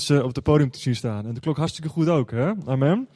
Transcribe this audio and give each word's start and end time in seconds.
mensen 0.00 0.24
op 0.24 0.34
het 0.34 0.44
podium 0.44 0.70
te 0.70 0.78
zien 0.78 0.96
staan. 0.96 1.26
En 1.26 1.34
de 1.34 1.40
klok 1.40 1.56
hartstikke 1.56 1.88
goed 1.88 2.08
ook, 2.08 2.30
hè? 2.30 2.52
Amen. 2.66 3.08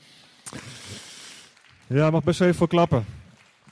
Ja, 1.86 2.10
mag 2.10 2.24
best 2.24 2.40
even 2.40 2.54
voor 2.54 2.68
klappen. 2.68 3.04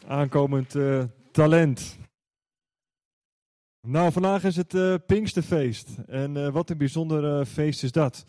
Aankomend 0.06 0.74
uh, 0.74 1.02
talent. 1.32 1.98
Nou, 3.80 4.12
vandaag 4.12 4.44
is 4.44 4.56
het 4.56 4.74
uh, 4.74 4.94
Pinksterfeest. 5.06 5.88
En 6.06 6.52
wat 6.52 6.70
een 6.70 6.78
bijzonder 6.78 7.46
feest 7.46 7.82
is 7.82 7.92
dat. 7.92 8.24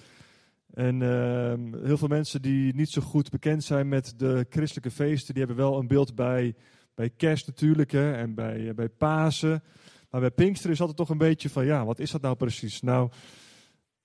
En 0.74 1.02
ehm, 1.02 1.86
heel 1.86 1.98
veel 1.98 2.08
mensen 2.08 2.42
die 2.42 2.76
niet 2.76 2.90
zo 2.90 3.02
goed 3.02 3.30
bekend 3.30 3.64
zijn 3.64 3.88
met 3.88 4.14
de 4.18 4.46
christelijke 4.50 4.92
feesten, 4.92 5.34
die 5.34 5.44
hebben 5.44 5.64
wel 5.64 5.80
een 5.80 5.88
beeld 5.88 6.16
bij, 6.16 6.56
bij 6.96 7.10
kerst 7.10 7.48
natuurlijk 7.48 7.92
hè, 7.92 8.14
en 8.14 8.36
bij, 8.36 8.74
bij 8.76 8.90
Pasen. 8.90 9.64
Maar 10.10 10.22
bij 10.22 10.32
Pinkster 10.32 10.70
is 10.70 10.80
altijd 10.80 10.98
toch 10.98 11.10
een 11.10 11.18
beetje 11.18 11.50
van, 11.50 11.66
ja, 11.66 11.86
wat 11.86 12.00
is 12.00 12.12
dat 12.12 12.22
nou 12.22 12.36
precies? 12.36 12.82
Nou, 12.82 13.10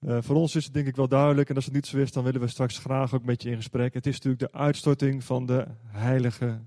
uh, 0.00 0.18
voor 0.20 0.36
ons 0.36 0.54
is 0.54 0.64
het 0.64 0.74
denk 0.74 0.86
ik 0.86 0.96
wel 0.96 1.08
duidelijk. 1.08 1.48
En 1.48 1.54
als 1.54 1.64
het 1.64 1.74
niet 1.74 1.86
zo 1.86 1.96
is, 1.96 2.12
dan 2.12 2.24
willen 2.24 2.40
we 2.40 2.48
straks 2.48 2.78
graag 2.78 3.14
ook 3.14 3.24
met 3.24 3.42
je 3.42 3.50
in 3.50 3.56
gesprek. 3.56 3.94
Het 3.94 4.06
is 4.06 4.14
natuurlijk 4.14 4.52
de 4.52 4.58
uitstorting 4.58 5.24
van 5.24 5.46
de 5.46 5.66
Heilige 5.86 6.60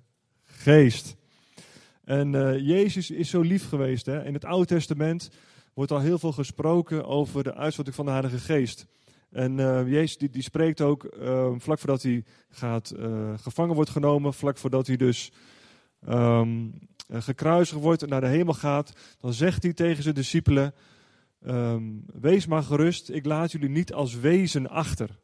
Geest. 0.44 1.16
En 2.04 2.34
uh, 2.34 2.60
Jezus 2.60 3.12
is 3.12 3.30
zo 3.30 3.42
lief 3.42 3.70
geweest. 3.70 4.06
Hè? 4.06 4.26
In 4.26 4.34
het 4.34 4.46
Oude 4.46 4.66
Testament 4.66 5.30
wordt 5.74 5.92
al 5.92 6.00
heel 6.00 6.20
veel 6.20 6.32
gesproken 6.32 7.06
over 7.06 7.44
de 7.44 7.56
uitstorting 7.56 7.96
van 7.96 8.06
de 8.06 8.12
Heilige 8.12 8.38
Geest. 8.38 8.86
En 9.30 9.58
uh, 9.58 9.88
Jezus 9.88 10.18
die, 10.18 10.30
die, 10.30 10.44
spreekt 10.44 10.82
ook 10.82 11.16
vlak 11.58 11.80
voordat 11.80 12.02
hij 12.02 12.24
gaat, 12.50 12.94
gevangen 13.36 13.76
wordt 13.76 13.90
genomen, 13.90 14.34
vlak 14.34 14.58
voordat 14.58 14.88
hij 14.88 14.96
dus 14.96 15.32
um, 16.10 16.74
gekruisigd 17.10 17.82
wordt 17.82 18.04
en 18.04 18.10
naar 18.10 18.22
de 18.22 18.28
hemel 18.28 18.54
gaat, 18.54 18.94
dan 19.20 19.34
zegt 19.34 19.64
hij 19.64 19.74
tegen 19.74 20.04
zijn 20.04 20.16
discipelen: 20.16 20.74
um, 21.48 22.06
Wees 22.14 22.46
maar 22.46 22.64
gerust, 22.64 23.10
ik 23.10 23.26
laat 23.26 23.52
jullie 23.52 23.70
niet 23.70 23.94
als 23.94 24.16
wezen 24.16 24.70
achter. 24.70 25.20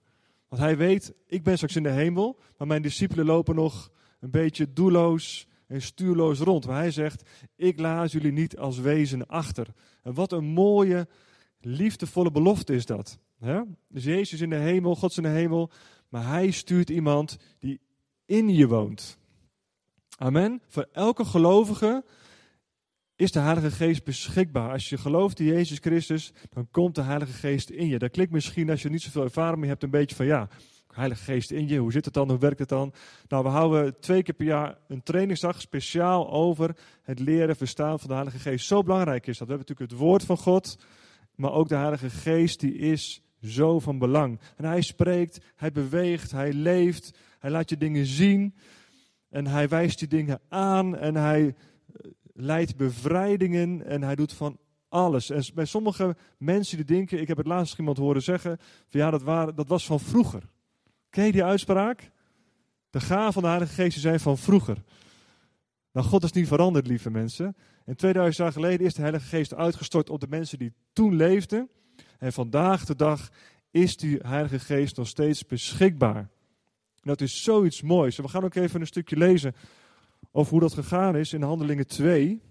Want 0.47 0.61
hij 0.61 0.77
weet, 0.77 1.13
ik 1.27 1.43
ben 1.43 1.55
straks 1.55 1.75
in 1.75 1.83
de 1.83 1.89
hemel, 1.89 2.39
maar 2.57 2.67
mijn 2.67 2.81
discipelen 2.81 3.25
lopen 3.25 3.55
nog 3.55 3.91
een 4.19 4.31
beetje 4.31 4.73
doelloos 4.73 5.47
en 5.67 5.81
stuurloos 5.81 6.39
rond. 6.39 6.65
Maar 6.65 6.77
hij 6.77 6.91
zegt, 6.91 7.29
ik 7.55 7.79
laat 7.79 8.11
jullie 8.11 8.31
niet 8.31 8.57
als 8.57 8.79
wezen 8.79 9.27
achter. 9.27 9.67
En 10.03 10.13
wat 10.13 10.31
een 10.31 10.45
mooie, 10.45 11.07
liefdevolle 11.61 12.31
belofte 12.31 12.75
is 12.75 12.85
dat. 12.85 13.19
Dus 13.87 14.03
Jezus 14.03 14.41
in 14.41 14.49
de 14.49 14.55
hemel, 14.55 14.95
God 14.95 15.09
is 15.11 15.17
in 15.17 15.23
de 15.23 15.29
hemel, 15.29 15.71
maar 16.09 16.27
hij 16.27 16.51
stuurt 16.51 16.89
iemand 16.89 17.37
die 17.59 17.79
in 18.25 18.49
je 18.49 18.67
woont. 18.67 19.17
Amen. 20.17 20.61
Voor 20.67 20.87
elke 20.91 21.25
gelovige 21.25 22.03
is 23.17 23.31
de 23.31 23.39
Heilige 23.39 23.71
Geest 23.71 24.03
beschikbaar. 24.03 24.71
Als 24.71 24.89
je 24.89 24.97
gelooft 24.97 25.39
in 25.39 25.45
Jezus 25.45 25.77
Christus, 25.77 26.33
dan 26.49 26.67
komt 26.71 26.95
de 26.95 27.01
Heilige 27.01 27.31
Geest 27.31 27.69
in 27.69 27.87
je. 27.87 27.99
Dat 27.99 28.11
klinkt 28.11 28.31
misschien 28.31 28.69
als 28.69 28.81
je 28.81 28.89
niet 28.89 29.01
zoveel 29.01 29.23
ervaring 29.23 29.65
hebt, 29.65 29.83
een 29.83 29.89
beetje 29.89 30.15
van 30.15 30.25
ja, 30.25 30.49
Heilige 30.97 31.23
Geest 31.23 31.51
in 31.51 31.67
je, 31.67 31.77
hoe 31.77 31.91
zit 31.91 32.05
het 32.05 32.13
dan, 32.13 32.29
hoe 32.29 32.39
werkt 32.39 32.59
het 32.59 32.69
dan? 32.69 32.93
Nou, 33.27 33.43
we 33.43 33.49
houden 33.49 33.99
twee 33.99 34.23
keer 34.23 34.33
per 34.33 34.45
jaar 34.45 34.77
een 34.87 35.03
trainingsdag 35.03 35.61
speciaal 35.61 36.31
over 36.31 36.75
het 37.01 37.19
leren 37.19 37.55
verstaan 37.55 37.99
van 37.99 38.07
de 38.07 38.13
Heilige 38.13 38.39
Geest. 38.39 38.65
Zo 38.65 38.83
belangrijk 38.83 39.27
is 39.27 39.37
dat. 39.37 39.47
We 39.47 39.53
hebben 39.53 39.67
natuurlijk 39.67 39.91
het 39.91 39.99
woord 39.99 40.23
van 40.23 40.37
God, 40.37 40.79
maar 41.35 41.51
ook 41.51 41.69
de 41.69 41.75
Heilige 41.75 42.09
Geest 42.09 42.59
die 42.59 42.75
is 42.75 43.21
zo 43.41 43.79
van 43.79 43.97
belang. 43.97 44.39
En 44.55 44.65
hij 44.65 44.81
spreekt, 44.81 45.39
hij 45.55 45.71
beweegt, 45.71 46.31
hij 46.31 46.53
leeft, 46.53 47.17
hij 47.39 47.49
laat 47.49 47.69
je 47.69 47.77
dingen 47.77 48.05
zien. 48.05 48.55
En 49.29 49.47
hij 49.47 49.67
wijst 49.67 49.99
je 49.99 50.07
dingen 50.07 50.39
aan 50.49 50.97
en 50.97 51.15
hij 51.15 51.45
eh, 51.45 52.11
leidt 52.39 52.75
bevrijdingen 52.75 53.85
en 53.85 54.03
hij 54.03 54.15
doet 54.15 54.33
van 54.33 54.57
alles. 54.89 55.29
En 55.29 55.43
bij 55.53 55.65
sommige 55.65 56.15
mensen 56.37 56.77
die 56.77 56.85
denken, 56.85 57.21
ik 57.21 57.27
heb 57.27 57.37
het 57.37 57.47
laatst 57.47 57.79
iemand 57.79 57.97
horen 57.97 58.21
zeggen, 58.21 58.57
van 58.87 58.99
ja, 58.99 59.11
dat, 59.11 59.57
dat 59.57 59.67
was 59.67 59.85
van 59.85 59.99
vroeger. 59.99 60.43
Ken 61.09 61.25
je 61.25 61.31
die 61.31 61.43
uitspraak? 61.43 62.11
De 62.89 62.99
gaven 62.99 63.33
van 63.33 63.41
de 63.41 63.47
Heilige 63.47 63.73
Geest 63.73 63.99
zijn 63.99 64.19
van 64.19 64.37
vroeger. 64.37 64.83
Nou, 65.91 66.07
God 66.07 66.23
is 66.23 66.31
niet 66.31 66.47
veranderd, 66.47 66.87
lieve 66.87 67.09
mensen. 67.09 67.55
En 67.85 67.95
2000 67.95 68.37
jaar 68.37 68.51
geleden 68.51 68.85
is 68.85 68.93
de 68.93 69.01
Heilige 69.01 69.25
Geest 69.25 69.53
uitgestort 69.53 70.09
op 70.09 70.19
de 70.19 70.27
mensen 70.29 70.57
die 70.57 70.73
toen 70.93 71.15
leefden. 71.15 71.69
En 72.17 72.33
vandaag 72.33 72.85
de 72.85 72.95
dag 72.95 73.29
is 73.71 73.97
die 73.97 74.19
Heilige 74.21 74.59
Geest 74.59 74.97
nog 74.97 75.07
steeds 75.07 75.45
beschikbaar 75.45 76.29
dat 77.07 77.21
is 77.21 77.43
zoiets 77.43 77.81
moois. 77.81 78.17
En 78.17 78.23
we 78.23 78.29
gaan 78.29 78.43
ook 78.43 78.55
even 78.55 78.81
een 78.81 78.87
stukje 78.87 79.17
lezen 79.17 79.55
over 80.37 80.51
hoe 80.51 80.61
dat 80.61 80.73
gegaan 80.73 81.15
is 81.15 81.33
in 81.33 81.41
Handelingen 81.41 81.87
2. 81.87 82.41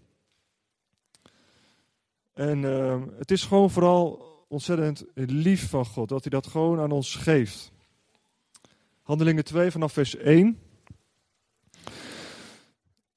En 2.32 2.62
uh, 2.62 3.02
het 3.19 3.30
is 3.30 3.44
gewoon 3.44 3.70
vooral 3.70 4.24
ontzettend 4.48 5.04
lief 5.14 5.69
van 5.69 5.86
God 5.86 6.08
dat 6.08 6.22
hij 6.22 6.30
dat 6.30 6.46
gewoon 6.46 6.80
aan 6.80 6.91
ons 6.91 7.14
geeft. 7.14 7.72
Handelingen 9.02 9.44
2 9.44 9.70
vanaf 9.70 9.92
vers 9.92 10.16
1. 10.16 10.58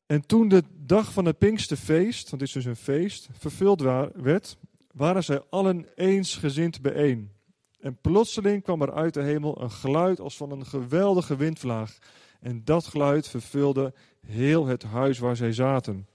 En 0.06 0.26
toen 0.26 0.48
de 0.48 0.64
dag 0.78 1.14
van 1.14 1.26
het 1.26 1.38
Pinksterfeest, 1.38 2.30
want 2.30 2.42
dit 2.42 2.48
is 2.48 2.64
dus 2.64 2.66
een 2.66 2.76
feest, 2.76 3.30
vervuld 3.32 3.82
werd, 4.16 4.58
waren 4.92 5.24
zij 5.24 5.42
allen 5.50 5.86
eensgezind 5.96 6.82
bijeen. 6.82 7.32
En 7.80 7.98
plotseling 8.02 8.64
kwam 8.64 8.82
er 8.82 8.94
uit 8.94 9.14
de 9.14 9.24
hemel 9.24 9.62
een 9.62 9.72
geluid 9.72 10.20
als 10.20 10.38
van 10.38 10.52
een 10.52 10.66
geweldige 10.66 11.36
windvlaag. 11.36 11.98
En 12.40 12.64
dat 12.64 12.88
geluid 12.88 13.28
vervulde 13.28 13.94
heel 14.28 14.66
het 14.66 14.84
huis 14.84 15.20
waar 15.20 15.36
zij 15.36 15.54
zaten. 15.54 16.08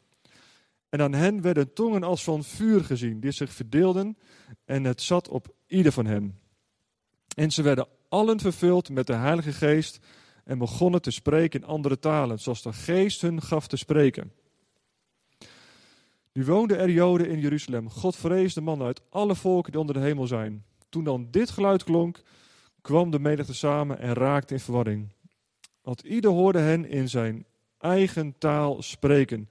En 0.89 1.01
aan 1.01 1.13
hen 1.13 1.41
werden 1.41 1.73
tongen 1.73 2.03
als 2.03 2.25
van 2.25 2.45
vuur 2.45 2.85
gezien, 2.85 3.21
die 3.21 3.31
zich 3.31 3.53
verdeelden, 3.53 4.19
en 4.65 4.85
het 4.85 5.03
zat 5.03 5.29
op 5.29 5.55
ieder 5.67 5.93
van 5.93 6.07
hen. 6.07 6.39
En 7.37 7.51
ze 7.51 7.63
werden 7.63 7.89
allen 8.09 8.41
vervuld 8.41 8.91
met 8.91 9.07
de 9.07 9.13
Heilige 9.13 9.53
Geest 9.53 9.99
en 10.45 10.59
begonnen 10.59 11.03
te 11.03 11.11
spreken 11.11 11.61
in 11.61 11.67
andere 11.67 11.99
talen, 11.99 12.39
zoals 12.39 12.63
de 12.63 12.73
Geest 12.73 13.21
hun 13.21 13.43
gaf 13.43 13.67
te 13.67 13.77
spreken. 13.77 14.33
Nu 16.33 16.45
woonden 16.45 16.79
er 16.79 16.91
Joden 16.91 17.29
in 17.29 17.41
Jeruzalem, 17.41 17.91
God 17.91 18.17
vreesde 18.17 18.61
mannen 18.61 18.87
uit 18.87 19.01
alle 19.11 19.35
volken 19.35 19.73
die 19.73 19.81
onder 19.81 19.95
de 19.95 20.01
hemel 20.01 20.27
zijn. 20.27 20.65
Toen 20.89 21.05
dan 21.05 21.29
dit 21.31 21.51
geluid 21.51 21.85
klonk, 21.85 22.23
kwam 22.81 23.11
de 23.11 23.19
menigte 23.19 23.55
samen 23.55 23.99
en 23.99 24.13
raakte 24.13 24.55
in 24.55 24.61
verwarring. 24.61 25.14
Want 25.85 26.01
ieder 26.01 26.31
hoorde 26.31 26.59
hen 26.59 26.89
in 26.89 27.09
zijn 27.09 27.47
eigen 27.79 28.35
taal 28.39 28.83
spreken. 28.83 29.49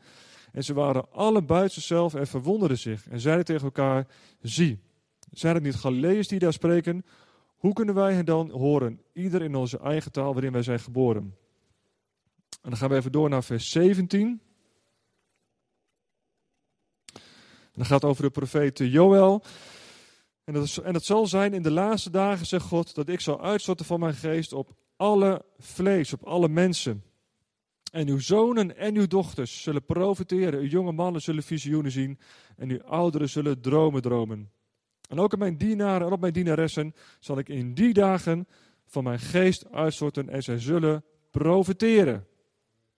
En 0.51 0.63
ze 0.63 0.73
waren 0.73 1.11
alle 1.11 1.41
buiten 1.41 1.73
zichzelf 1.73 2.13
en 2.13 2.27
verwonderden 2.27 2.77
zich. 2.77 3.07
En 3.07 3.19
zeiden 3.19 3.45
tegen 3.45 3.63
elkaar: 3.63 4.07
Zie, 4.41 4.79
zijn 5.31 5.55
het 5.55 5.63
niet 5.63 5.75
Galileërs 5.75 6.27
die 6.27 6.39
daar 6.39 6.53
spreken? 6.53 7.05
Hoe 7.55 7.73
kunnen 7.73 7.95
wij 7.95 8.13
hen 8.13 8.25
dan 8.25 8.49
horen? 8.49 9.01
Ieder 9.13 9.41
in 9.41 9.55
onze 9.55 9.79
eigen 9.79 10.11
taal 10.11 10.33
waarin 10.33 10.51
wij 10.51 10.63
zijn 10.63 10.79
geboren. 10.79 11.35
En 12.61 12.69
dan 12.69 12.77
gaan 12.77 12.89
we 12.89 12.95
even 12.95 13.11
door 13.11 13.29
naar 13.29 13.43
vers 13.43 13.69
17. 13.69 14.41
En 17.13 17.79
dan 17.79 17.85
gaat 17.85 18.03
over 18.03 18.23
de 18.23 18.29
profeet 18.29 18.77
Joël. 18.77 19.43
En 20.43 20.53
dat, 20.53 20.63
is, 20.63 20.79
en 20.79 20.93
dat 20.93 21.03
zal 21.03 21.27
zijn 21.27 21.53
in 21.53 21.61
de 21.61 21.71
laatste 21.71 22.09
dagen, 22.09 22.45
zegt 22.45 22.65
God, 22.65 22.95
dat 22.95 23.09
ik 23.09 23.19
zal 23.19 23.41
uitstorten 23.41 23.85
van 23.85 23.99
mijn 23.99 24.13
geest 24.13 24.53
op 24.53 24.75
alle 25.03 25.45
vlees, 25.59 26.13
op 26.13 26.23
alle 26.23 26.49
mensen. 26.49 27.03
En 27.91 28.07
uw 28.07 28.19
zonen 28.19 28.77
en 28.77 28.95
uw 28.95 29.07
dochters 29.07 29.61
zullen 29.61 29.85
profiteren. 29.85 30.59
Uw 30.59 30.67
jonge 30.67 30.91
mannen 30.91 31.21
zullen 31.21 31.43
visioenen 31.43 31.91
zien. 31.91 32.19
En 32.55 32.69
uw 32.69 32.81
ouderen 32.81 33.29
zullen 33.29 33.61
dromen 33.61 34.01
dromen. 34.01 34.51
En 35.09 35.19
ook 35.19 35.33
op 35.33 35.39
mijn 35.39 35.57
dienaren 35.57 36.07
en 36.07 36.13
op 36.13 36.19
mijn 36.19 36.33
dienaressen 36.33 36.93
zal 37.19 37.37
ik 37.37 37.49
in 37.49 37.73
die 37.73 37.93
dagen 37.93 38.47
van 38.85 39.03
mijn 39.03 39.19
geest 39.19 39.71
uitstorten. 39.71 40.29
En 40.29 40.43
zij 40.43 40.59
zullen 40.59 41.03
profiteren. 41.31 42.27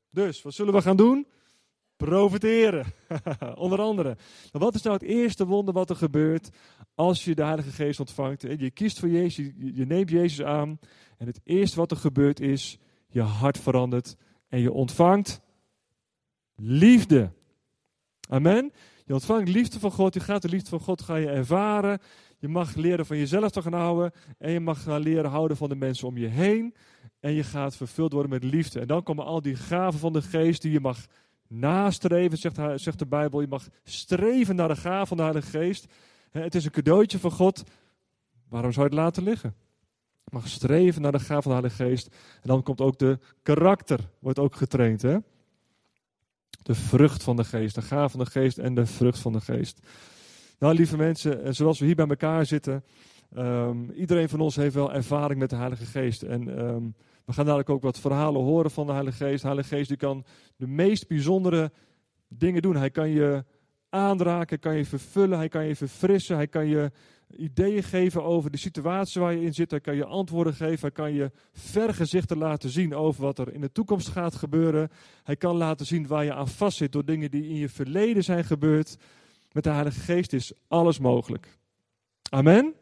Dus, 0.09 0.41
wat 0.41 0.53
zullen 0.53 0.73
we 0.73 0.81
gaan 0.81 0.97
doen? 0.97 1.27
Profiteren. 1.97 2.85
Onder 3.65 3.81
andere. 3.81 4.17
wat 4.51 4.75
is 4.75 4.81
nou 4.81 4.95
het 4.95 5.05
eerste 5.05 5.45
wonder 5.45 5.73
wat 5.73 5.89
er 5.89 5.95
gebeurt 5.95 6.49
als 6.95 7.25
je 7.25 7.35
de 7.35 7.43
Heilige 7.43 7.71
Geest 7.71 7.99
ontvangt? 7.99 8.41
Je 8.41 8.71
kiest 8.71 8.99
voor 8.99 9.09
Jezus, 9.09 9.51
je 9.73 9.85
neemt 9.85 10.09
Jezus 10.09 10.45
aan. 10.45 10.79
En 11.17 11.27
het 11.27 11.41
eerste 11.43 11.75
wat 11.75 11.91
er 11.91 11.97
gebeurt 11.97 12.39
is, 12.39 12.77
je 13.07 13.21
hart 13.21 13.57
verandert 13.59 14.15
en 14.47 14.59
je 14.59 14.71
ontvangt 14.71 15.41
liefde. 16.55 17.31
Amen. 18.29 18.71
Je 19.05 19.13
ontvangt 19.13 19.49
liefde 19.49 19.79
van 19.79 19.91
God, 19.91 20.13
je 20.13 20.19
gaat 20.19 20.41
de 20.41 20.49
liefde 20.49 20.69
van 20.69 20.79
God 20.79 21.01
ga 21.01 21.15
je 21.15 21.29
ervaren. 21.29 21.99
Je 22.39 22.47
mag 22.47 22.75
leren 22.75 23.05
van 23.05 23.17
jezelf 23.17 23.51
te 23.51 23.61
gaan 23.61 23.73
houden 23.73 24.11
en 24.37 24.51
je 24.51 24.59
mag 24.59 24.83
gaan 24.83 25.01
leren 25.01 25.29
houden 25.29 25.57
van 25.57 25.69
de 25.69 25.75
mensen 25.75 26.07
om 26.07 26.17
je 26.17 26.27
heen. 26.27 26.75
En 27.19 27.31
je 27.31 27.43
gaat 27.43 27.75
vervuld 27.75 28.11
worden 28.11 28.31
met 28.31 28.43
liefde. 28.43 28.79
En 28.79 28.87
dan 28.87 29.03
komen 29.03 29.25
al 29.25 29.41
die 29.41 29.55
gaven 29.55 29.99
van 29.99 30.13
de 30.13 30.21
geest 30.21 30.61
die 30.61 30.71
je 30.71 30.79
mag 30.79 31.05
nastreven, 31.47 32.37
zegt, 32.37 32.59
zegt 32.75 32.99
de 32.99 33.05
Bijbel. 33.05 33.41
Je 33.41 33.47
mag 33.47 33.67
streven 33.83 34.55
naar 34.55 34.67
de 34.67 34.75
gaven 34.75 35.07
van 35.07 35.17
de 35.17 35.23
Heilige 35.23 35.49
Geest. 35.49 35.87
Het 36.43 36.55
is 36.55 36.65
een 36.65 36.71
cadeautje 36.71 37.19
van 37.19 37.31
God. 37.31 37.63
Waarom 38.49 38.71
zou 38.71 38.85
je 38.85 38.91
het 38.91 39.01
laten 39.01 39.23
liggen? 39.23 39.55
Mag 40.31 40.47
streven 40.47 41.01
naar 41.01 41.11
de 41.11 41.19
gaven 41.19 41.43
van 41.43 41.51
de 41.51 41.57
Heilige 41.57 41.83
Geest. 41.83 42.07
En 42.41 42.47
dan 42.47 42.63
komt 42.63 42.81
ook 42.81 42.99
de 42.99 43.19
karakter, 43.43 43.99
wordt 44.19 44.39
ook 44.39 44.55
getraind. 44.55 45.01
Hè? 45.01 45.17
De 46.63 46.75
vrucht 46.75 47.23
van 47.23 47.35
de 47.35 47.43
geest, 47.43 47.75
de 47.75 47.81
gaven 47.81 48.09
van 48.09 48.19
de 48.19 48.31
geest 48.31 48.57
en 48.57 48.75
de 48.75 48.85
vrucht 48.85 49.19
van 49.19 49.33
de 49.33 49.41
geest. 49.41 49.79
Nou, 50.59 50.73
lieve 50.73 50.97
mensen, 50.97 51.55
zoals 51.55 51.79
we 51.79 51.85
hier 51.85 51.95
bij 51.95 52.07
elkaar 52.07 52.45
zitten, 52.45 52.83
Ehm, 53.35 53.89
iedereen 53.89 54.29
van 54.29 54.39
ons 54.39 54.55
heeft 54.55 54.75
wel 54.75 54.93
ervaring 54.93 55.39
met 55.39 55.49
de 55.49 55.55
Heilige 55.55 55.85
Geest. 55.85 56.21
En 56.21 56.57
ehm, 56.57 56.83
we 57.25 57.33
gaan 57.33 57.45
dadelijk 57.45 57.69
ook 57.69 57.81
wat 57.81 57.99
verhalen 57.99 58.41
horen 58.41 58.71
van 58.71 58.85
de 58.85 58.91
Heilige 58.91 59.25
Geest. 59.25 59.41
De 59.41 59.47
Heilige 59.47 59.75
Geest 59.75 59.87
die 59.87 59.97
kan 59.97 60.25
de 60.55 60.67
meest 60.67 61.07
bijzondere 61.07 61.71
dingen 62.27 62.61
doen. 62.61 62.75
Hij 62.75 62.89
kan 62.89 63.09
je 63.09 63.43
aanraken, 63.95 64.59
kan 64.59 64.75
je 64.77 64.85
vervullen, 64.85 65.37
hij 65.37 65.49
kan 65.49 65.65
je 65.65 65.75
verfrissen, 65.75 66.35
hij 66.35 66.47
kan 66.47 66.67
je 66.67 66.91
ideeën 67.37 67.83
geven 67.83 68.23
over 68.23 68.51
de 68.51 68.57
situatie 68.57 69.21
waar 69.21 69.33
je 69.33 69.45
in 69.45 69.53
zit. 69.53 69.71
Hij 69.71 69.79
kan 69.79 69.95
je 69.95 70.05
antwoorden 70.05 70.53
geven, 70.53 70.79
hij 70.79 70.91
kan 70.91 71.13
je 71.13 71.31
vergezichten 71.53 72.37
laten 72.37 72.69
zien 72.69 72.95
over 72.95 73.21
wat 73.21 73.39
er 73.39 73.53
in 73.53 73.61
de 73.61 73.71
toekomst 73.71 74.07
gaat 74.07 74.35
gebeuren. 74.35 74.89
Hij 75.23 75.35
kan 75.35 75.55
laten 75.55 75.85
zien 75.85 76.07
waar 76.07 76.23
je 76.23 76.33
aan 76.33 76.47
vastzit 76.47 76.91
door 76.91 77.05
dingen 77.05 77.31
die 77.31 77.47
in 77.47 77.55
je 77.55 77.69
verleden 77.69 78.23
zijn 78.23 78.43
gebeurd. 78.43 78.97
Met 79.51 79.63
de 79.63 79.69
Heilige 79.69 79.99
Geest 79.99 80.33
is 80.33 80.53
alles 80.67 80.99
mogelijk. 80.99 81.57
Amen. 82.29 82.73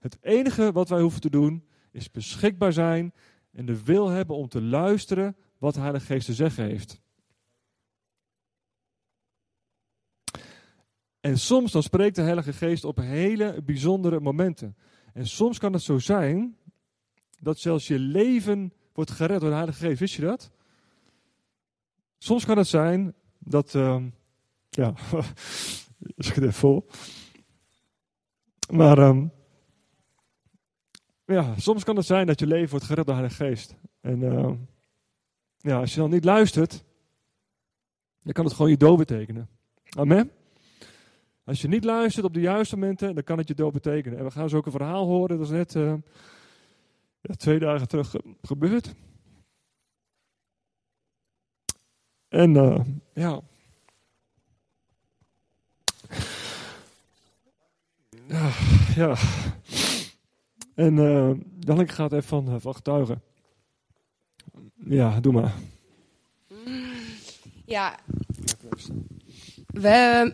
Het 0.00 0.18
enige 0.20 0.72
wat 0.72 0.88
wij 0.88 1.00
hoeven 1.00 1.20
te 1.20 1.30
doen 1.30 1.64
is 1.90 2.10
beschikbaar 2.10 2.72
zijn 2.72 3.12
en 3.52 3.66
de 3.66 3.82
wil 3.84 4.08
hebben 4.08 4.36
om 4.36 4.48
te 4.48 4.62
luisteren 4.62 5.36
wat 5.58 5.74
de 5.74 5.80
Heilige 5.80 6.06
Geest 6.06 6.26
te 6.26 6.34
zeggen 6.34 6.64
heeft. 6.64 7.00
En 11.22 11.38
soms 11.38 11.72
dan 11.72 11.82
spreekt 11.82 12.16
de 12.16 12.22
Heilige 12.22 12.52
Geest 12.52 12.84
op 12.84 12.96
hele 12.96 13.62
bijzondere 13.64 14.20
momenten. 14.20 14.76
En 15.12 15.26
soms 15.26 15.58
kan 15.58 15.72
het 15.72 15.82
zo 15.82 15.98
zijn 15.98 16.56
dat 17.40 17.58
zelfs 17.58 17.86
je 17.86 17.98
leven 17.98 18.72
wordt 18.92 19.10
gered 19.10 19.40
door 19.40 19.48
de 19.48 19.54
Heilige 19.54 19.86
Geest. 19.86 20.00
Wist 20.00 20.14
je 20.14 20.22
dat? 20.22 20.50
Soms 22.18 22.44
kan 22.44 22.56
het 22.56 22.66
zijn 22.66 23.14
dat. 23.38 23.74
Uh, 23.74 24.04
ja, 24.68 24.94
even 26.16 26.52
vol. 26.52 26.86
Maar. 28.70 28.98
Um, 28.98 29.32
ja, 31.24 31.58
soms 31.58 31.84
kan 31.84 31.96
het 31.96 32.06
zijn 32.06 32.26
dat 32.26 32.40
je 32.40 32.46
leven 32.46 32.70
wordt 32.70 32.84
gered 32.84 33.06
door 33.06 33.14
de 33.14 33.20
Heilige 33.20 33.44
Geest. 33.44 33.74
En 34.00 34.20
uh, 34.20 34.52
ja, 35.56 35.78
als 35.78 35.94
je 35.94 36.00
dan 36.00 36.10
niet 36.10 36.24
luistert, 36.24 36.84
dan 38.22 38.32
kan 38.32 38.44
het 38.44 38.54
gewoon 38.54 38.70
je 38.70 38.76
dood 38.76 38.98
betekenen. 38.98 39.48
Amen. 39.96 40.30
Als 41.44 41.60
je 41.60 41.68
niet 41.68 41.84
luistert 41.84 42.24
op 42.24 42.34
de 42.34 42.40
juiste 42.40 42.76
momenten, 42.76 43.14
dan 43.14 43.24
kan 43.24 43.38
het 43.38 43.48
je 43.48 43.54
dood 43.54 43.72
betekenen. 43.72 44.18
En 44.18 44.24
we 44.24 44.30
gaan 44.30 44.48
zo 44.48 44.56
ook 44.56 44.66
een 44.66 44.72
verhaal 44.72 45.06
horen, 45.06 45.38
dat 45.38 45.46
is 45.46 45.52
net 45.52 45.74
uh, 45.74 45.94
ja, 47.20 47.34
twee 47.34 47.58
dagen 47.58 47.88
terug 47.88 48.14
gebeurd. 48.42 48.94
En 52.28 52.54
uh, 52.54 52.80
ja. 53.12 53.40
Ja, 58.26 58.50
ja. 58.94 59.16
En 60.74 60.96
uh, 60.96 61.30
dan 61.66 61.88
ga 61.88 62.02
het 62.02 62.12
even 62.12 62.28
van, 62.28 62.60
van 62.60 62.74
getuigen. 62.74 63.22
Ja, 64.74 65.20
doe 65.20 65.32
maar. 65.32 65.54
Ja. 67.64 67.98
We, 69.66 70.32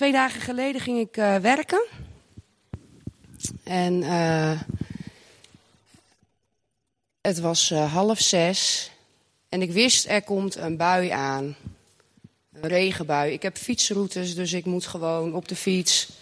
twee 0.00 0.12
dagen 0.12 0.40
geleden 0.40 0.80
ging 0.80 0.98
ik 0.98 1.16
uh, 1.16 1.36
werken. 1.36 1.86
En 3.64 4.02
uh, 4.02 4.60
het 7.20 7.40
was 7.40 7.70
uh, 7.70 7.92
half 7.92 8.20
zes. 8.20 8.90
En 9.48 9.62
ik 9.62 9.72
wist 9.72 10.08
er 10.08 10.22
komt 10.22 10.56
een 10.56 10.76
bui 10.76 11.08
aan. 11.08 11.56
Een 12.52 12.68
regenbui. 12.68 13.32
Ik 13.32 13.42
heb 13.42 13.56
fietsroutes, 13.56 14.34
dus 14.34 14.52
ik 14.52 14.64
moet 14.64 14.86
gewoon 14.86 15.34
op 15.34 15.48
de 15.48 15.56
fiets. 15.56 16.12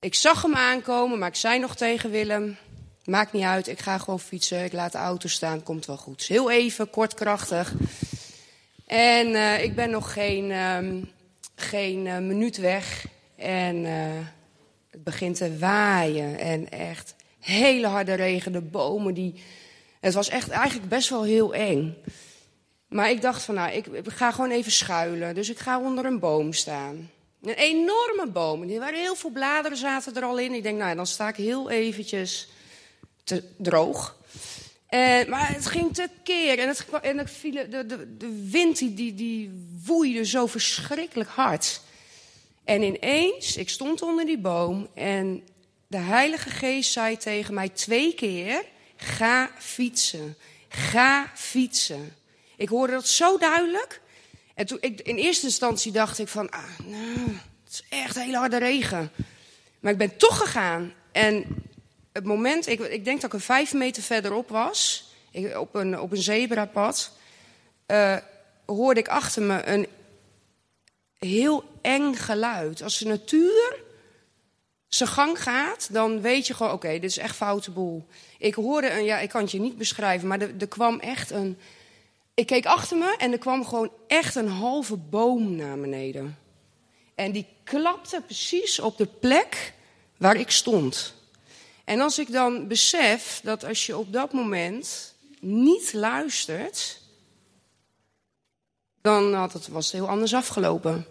Ik 0.00 0.14
zag 0.14 0.42
hem 0.42 0.54
aankomen, 0.54 1.18
maar 1.18 1.28
ik 1.28 1.34
zei 1.34 1.58
nog 1.58 1.76
tegen 1.76 2.10
Willem: 2.10 2.56
Maakt 3.04 3.32
niet 3.32 3.44
uit, 3.44 3.68
ik 3.68 3.80
ga 3.80 3.98
gewoon 3.98 4.20
fietsen. 4.20 4.64
Ik 4.64 4.72
laat 4.72 4.92
de 4.92 4.98
auto 4.98 5.28
staan, 5.28 5.62
komt 5.62 5.86
wel 5.86 5.96
goed. 5.96 6.22
Heel 6.22 6.50
even, 6.50 6.90
kort, 6.90 7.14
krachtig. 7.14 7.72
En 8.86 9.60
ik 9.62 9.74
ben 9.74 9.90
nog 9.90 10.12
geen, 10.12 10.50
um, 10.50 11.12
geen 11.54 12.06
uh, 12.06 12.18
minuut 12.18 12.56
weg. 12.56 13.06
En 13.36 13.76
uh, 13.76 13.90
het 14.90 15.04
begint 15.04 15.36
te 15.36 15.58
waaien. 15.58 16.38
En 16.38 16.70
echt 16.70 17.14
hele 17.40 17.86
harde 17.86 18.14
regen. 18.14 18.52
De 18.52 18.60
bomen 18.60 19.14
die. 19.14 19.34
Het 20.00 20.14
was 20.14 20.28
echt 20.28 20.48
eigenlijk 20.48 20.88
best 20.88 21.08
wel 21.08 21.22
heel 21.22 21.54
eng. 21.54 21.96
Maar 22.88 23.10
ik 23.10 23.20
dacht 23.20 23.42
van 23.42 23.54
nou, 23.54 23.72
ik, 23.72 23.86
ik 23.86 24.08
ga 24.08 24.30
gewoon 24.30 24.50
even 24.50 24.72
schuilen. 24.72 25.34
Dus 25.34 25.50
ik 25.50 25.58
ga 25.58 25.80
onder 25.80 26.04
een 26.04 26.18
boom 26.18 26.52
staan. 26.52 27.10
Een 27.42 27.54
enorme 27.54 28.26
boom. 28.32 28.70
Er 28.70 28.78
waren 28.78 29.00
heel 29.00 29.14
veel 29.14 29.30
bladeren 29.30 29.78
zaten 29.78 30.16
er 30.16 30.24
al 30.24 30.38
in. 30.38 30.54
Ik 30.54 30.62
denk, 30.62 30.78
nou, 30.78 30.96
dan 30.96 31.06
sta 31.06 31.28
ik 31.28 31.36
heel 31.36 31.70
eventjes 31.70 32.48
te 33.24 33.44
droog. 33.56 34.16
En, 34.94 35.28
maar 35.28 35.52
het 35.52 35.66
ging 35.66 35.94
te 35.94 36.08
keer 36.22 36.58
en, 36.58 36.68
het, 36.68 36.86
de, 37.42 37.86
de, 37.86 38.16
de 38.16 38.48
wind 38.50 38.78
die, 38.78 38.94
die, 38.94 39.14
die 39.14 39.68
woeide 39.84 40.24
zo 40.24 40.46
verschrikkelijk 40.46 41.30
hard. 41.30 41.80
En 42.64 42.82
ineens, 42.82 43.56
ik 43.56 43.68
stond 43.68 44.02
onder 44.02 44.26
die 44.26 44.38
boom 44.38 44.88
en 44.94 45.42
de 45.86 45.96
Heilige 45.96 46.50
Geest 46.50 46.92
zei 46.92 47.16
tegen 47.16 47.54
mij 47.54 47.68
twee 47.68 48.14
keer: 48.14 48.64
Ga 48.96 49.50
fietsen, 49.58 50.36
ga 50.68 51.30
fietsen. 51.34 52.16
Ik 52.56 52.68
hoorde 52.68 52.92
dat 52.92 53.08
zo 53.08 53.38
duidelijk. 53.38 54.00
En 54.54 54.66
toen 54.66 54.78
ik, 54.80 55.00
in 55.00 55.16
eerste 55.16 55.46
instantie 55.46 55.92
dacht 55.92 56.18
ik 56.18 56.28
van, 56.28 56.50
ah, 56.50 56.78
nou, 56.84 57.30
het 57.64 57.72
is 57.72 57.84
echt 57.88 58.14
hele 58.14 58.36
harde 58.36 58.58
regen. 58.58 59.10
Maar 59.80 59.92
ik 59.92 59.98
ben 59.98 60.16
toch 60.16 60.38
gegaan. 60.38 60.92
En 61.12 61.44
het 62.14 62.24
moment, 62.24 62.66
ik, 62.66 62.80
ik 62.80 63.04
denk 63.04 63.20
dat 63.20 63.32
ik 63.32 63.32
een 63.32 63.44
vijf 63.44 63.72
meter 63.72 64.02
verderop 64.02 64.48
was, 64.48 65.10
op, 65.56 65.74
een, 65.74 66.00
op 66.00 66.12
een 66.12 66.22
zebrapad, 66.22 67.10
uh, 67.86 68.16
hoorde 68.66 69.00
ik 69.00 69.08
achter 69.08 69.42
me 69.42 69.66
een 69.66 69.86
heel 71.18 71.64
eng 71.82 72.14
geluid. 72.14 72.82
Als 72.82 72.98
de 72.98 73.06
natuur 73.06 73.76
zijn 74.88 75.08
gang 75.08 75.42
gaat, 75.42 75.88
dan 75.92 76.20
weet 76.20 76.46
je 76.46 76.54
gewoon, 76.54 76.72
oké, 76.72 76.88
dit 76.88 77.10
is 77.10 77.18
echt 77.18 77.36
foute 77.36 77.70
boel. 77.70 78.06
Ik 78.38 78.54
hoorde 78.54 78.90
een, 78.90 79.04
ja, 79.04 79.18
ik 79.18 79.28
kan 79.28 79.40
het 79.40 79.50
je 79.50 79.60
niet 79.60 79.78
beschrijven, 79.78 80.28
maar 80.28 80.40
er, 80.40 80.50
er 80.58 80.68
kwam 80.68 81.00
echt 81.00 81.30
een... 81.30 81.58
Ik 82.34 82.46
keek 82.46 82.66
achter 82.66 82.96
me 82.96 83.14
en 83.18 83.32
er 83.32 83.38
kwam 83.38 83.64
gewoon 83.64 83.90
echt 84.06 84.34
een 84.34 84.48
halve 84.48 84.96
boom 84.96 85.56
naar 85.56 85.78
beneden. 85.78 86.38
En 87.14 87.32
die 87.32 87.46
klapte 87.64 88.22
precies 88.26 88.80
op 88.80 88.96
de 88.96 89.06
plek 89.06 89.72
waar 90.16 90.36
ik 90.36 90.50
stond. 90.50 91.14
En 91.84 92.00
als 92.00 92.18
ik 92.18 92.32
dan 92.32 92.68
besef 92.68 93.40
dat 93.42 93.64
als 93.64 93.86
je 93.86 93.96
op 93.96 94.12
dat 94.12 94.32
moment 94.32 95.14
niet 95.40 95.92
luistert, 95.92 97.00
dan 99.00 99.34
had 99.34 99.52
het, 99.52 99.68
was 99.68 99.84
het 99.84 99.94
heel 99.94 100.08
anders 100.08 100.34
afgelopen. 100.34 101.06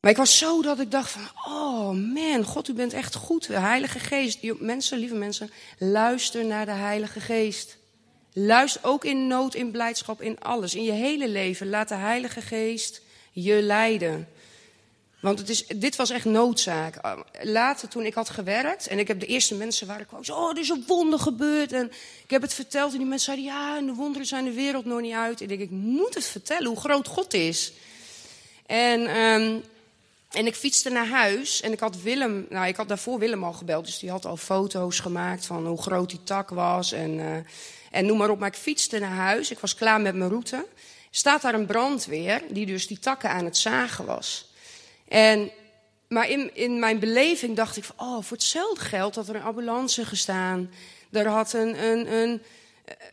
Maar 0.00 0.10
ik 0.10 0.16
was 0.16 0.38
zo 0.38 0.62
dat 0.62 0.80
ik 0.80 0.90
dacht 0.90 1.10
van, 1.10 1.28
oh 1.44 1.90
man, 1.90 2.44
God, 2.44 2.68
u 2.68 2.72
bent 2.72 2.92
echt 2.92 3.14
goed. 3.14 3.46
De 3.46 3.58
Heilige 3.58 3.98
Geest, 3.98 4.38
mensen, 4.58 4.98
lieve 4.98 5.14
mensen, 5.14 5.50
luister 5.78 6.44
naar 6.44 6.66
de 6.66 6.72
Heilige 6.72 7.20
Geest. 7.20 7.76
Luister 8.32 8.84
ook 8.84 9.04
in 9.04 9.26
nood, 9.26 9.54
in 9.54 9.70
blijdschap, 9.70 10.22
in 10.22 10.40
alles. 10.40 10.74
In 10.74 10.82
je 10.82 10.92
hele 10.92 11.28
leven, 11.28 11.68
laat 11.68 11.88
de 11.88 11.94
Heilige 11.94 12.40
Geest 12.40 13.02
je 13.32 13.62
leiden. 13.62 14.28
Want 15.22 15.38
het 15.38 15.48
is, 15.48 15.66
dit 15.66 15.96
was 15.96 16.10
echt 16.10 16.24
noodzaak. 16.24 16.96
Ah, 16.96 17.20
later, 17.42 17.88
toen 17.88 18.04
ik 18.04 18.14
had 18.14 18.30
gewerkt 18.30 18.86
en 18.86 18.98
ik 18.98 19.08
heb 19.08 19.20
de 19.20 19.26
eerste 19.26 19.54
mensen 19.54 19.86
waar 19.86 20.00
ik 20.00 20.06
kwam, 20.06 20.22
oh, 20.30 20.50
er 20.50 20.58
is 20.58 20.68
een 20.68 20.84
wonder 20.86 21.18
gebeurd. 21.18 21.72
En 21.72 21.86
ik 22.24 22.30
heb 22.30 22.42
het 22.42 22.54
verteld 22.54 22.92
en 22.92 22.98
die 22.98 23.06
mensen 23.06 23.34
zeiden, 23.34 23.54
ja, 23.54 23.76
en 23.76 23.86
de 23.86 23.92
wonderen 23.92 24.26
zijn 24.26 24.44
de 24.44 24.52
wereld 24.52 24.84
nog 24.84 25.00
niet 25.00 25.14
uit. 25.14 25.40
En 25.40 25.50
ik 25.50 25.58
denk, 25.58 25.70
ik 25.70 25.70
moet 25.70 26.14
het 26.14 26.26
vertellen 26.26 26.68
hoe 26.68 26.80
groot 26.80 27.08
God 27.08 27.34
is. 27.34 27.72
En, 28.66 29.16
um, 29.16 29.62
en 30.30 30.46
ik 30.46 30.54
fietste 30.54 30.90
naar 30.90 31.08
huis 31.08 31.60
en 31.60 31.72
ik 31.72 31.80
had 31.80 32.02
Willem, 32.02 32.46
nou, 32.48 32.66
ik 32.66 32.76
had 32.76 32.88
daarvoor 32.88 33.18
Willem 33.18 33.44
al 33.44 33.52
gebeld, 33.52 33.84
dus 33.84 33.98
die 33.98 34.10
had 34.10 34.24
al 34.24 34.36
foto's 34.36 35.00
gemaakt 35.00 35.46
van 35.46 35.66
hoe 35.66 35.82
groot 35.82 36.10
die 36.10 36.22
tak 36.24 36.50
was 36.50 36.92
en, 36.92 37.10
uh, 37.18 37.36
en 37.90 38.06
noem 38.06 38.18
maar 38.18 38.30
op. 38.30 38.38
Maar 38.38 38.48
ik 38.48 38.54
fietste 38.54 38.98
naar 38.98 39.16
huis, 39.16 39.50
ik 39.50 39.58
was 39.58 39.74
klaar 39.74 40.00
met 40.00 40.14
mijn 40.14 40.30
route. 40.30 40.66
Staat 41.10 41.42
daar 41.42 41.54
een 41.54 41.66
brandweer 41.66 42.42
die 42.50 42.66
dus 42.66 42.86
die 42.86 42.98
takken 42.98 43.30
aan 43.30 43.44
het 43.44 43.56
zagen 43.56 44.04
was. 44.04 44.50
En, 45.12 45.50
maar 46.08 46.30
in, 46.30 46.50
in 46.54 46.78
mijn 46.78 46.98
beleving 46.98 47.56
dacht 47.56 47.76
ik 47.76 47.84
van, 47.84 48.06
oh, 48.06 48.22
voor 48.22 48.36
hetzelfde 48.36 48.84
geld 48.84 49.14
had 49.14 49.28
er 49.28 49.34
een 49.34 49.42
ambulance 49.42 50.04
gestaan. 50.04 50.70
Er 51.10 51.26
had 51.26 51.52
een, 51.52 51.84
een, 51.84 52.12
een, 52.12 52.42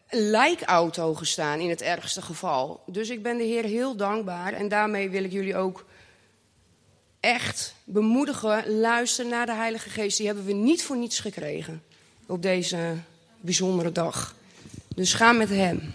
een 0.10 0.30
lijkauto 0.30 1.14
gestaan 1.14 1.60
in 1.60 1.70
het 1.70 1.82
ergste 1.82 2.22
geval. 2.22 2.84
Dus 2.86 3.10
ik 3.10 3.24
ben 3.24 3.38
de 3.38 3.44
Heer 3.44 3.64
heel 3.64 3.96
dankbaar. 3.96 4.54
En 4.54 4.68
daarmee 4.68 5.10
wil 5.10 5.24
ik 5.24 5.32
jullie 5.32 5.56
ook 5.56 5.86
echt 7.20 7.74
bemoedigen. 7.84 8.80
Luister 8.80 9.26
naar 9.26 9.46
de 9.46 9.54
Heilige 9.54 9.90
Geest. 9.90 10.18
Die 10.18 10.26
hebben 10.26 10.46
we 10.46 10.54
niet 10.54 10.84
voor 10.84 10.98
niets 10.98 11.20
gekregen 11.20 11.84
op 12.28 12.42
deze 12.42 12.96
bijzondere 13.42 13.92
dag. 13.92 14.36
Dus 14.96 15.14
ga 15.14 15.32
met 15.32 15.50
Hem. 15.50 15.94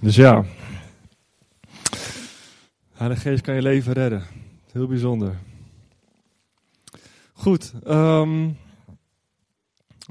Dus 0.00 0.16
ja, 0.16 0.44
Heilige 2.92 3.20
Geest 3.20 3.42
kan 3.42 3.54
je 3.54 3.62
leven 3.62 3.92
redden. 3.92 4.22
Heel 4.72 4.86
bijzonder. 4.86 5.38
Goed, 7.32 7.72
ehm, 7.84 8.48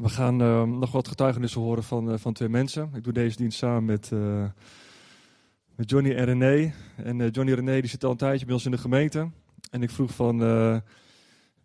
we 0.02 0.10
gaan 0.10 0.42
ehm, 0.42 0.80
nog 0.80 0.92
wat 0.92 1.08
getuigenissen 1.08 1.62
horen 1.62 1.84
van, 1.84 2.12
eh, 2.12 2.18
van 2.18 2.34
twee 2.34 2.50
mensen. 2.50 2.92
Ik 2.94 3.04
doe 3.04 3.14
deze 3.14 3.38
dienst 3.38 3.58
samen 3.58 3.86
met, 3.86 4.12
eh, 4.12 4.46
met 5.76 5.90
Johnny 5.90 6.16
en 6.16 6.26
René. 6.26 6.74
En 6.96 7.22
eh, 7.22 7.32
Johnny 7.32 7.52
en 7.52 7.60
René 7.60 7.80
die 7.80 7.90
zitten 7.90 8.08
al 8.08 8.14
een 8.14 8.20
tijdje 8.20 8.46
bij 8.46 8.56
ons 8.56 8.66
in 8.66 8.72
de 8.72 8.78
gemeente. 8.78 9.30
En 9.72 9.84
ik 9.84 9.90
vroeg 9.90 10.12
van, 10.12 10.38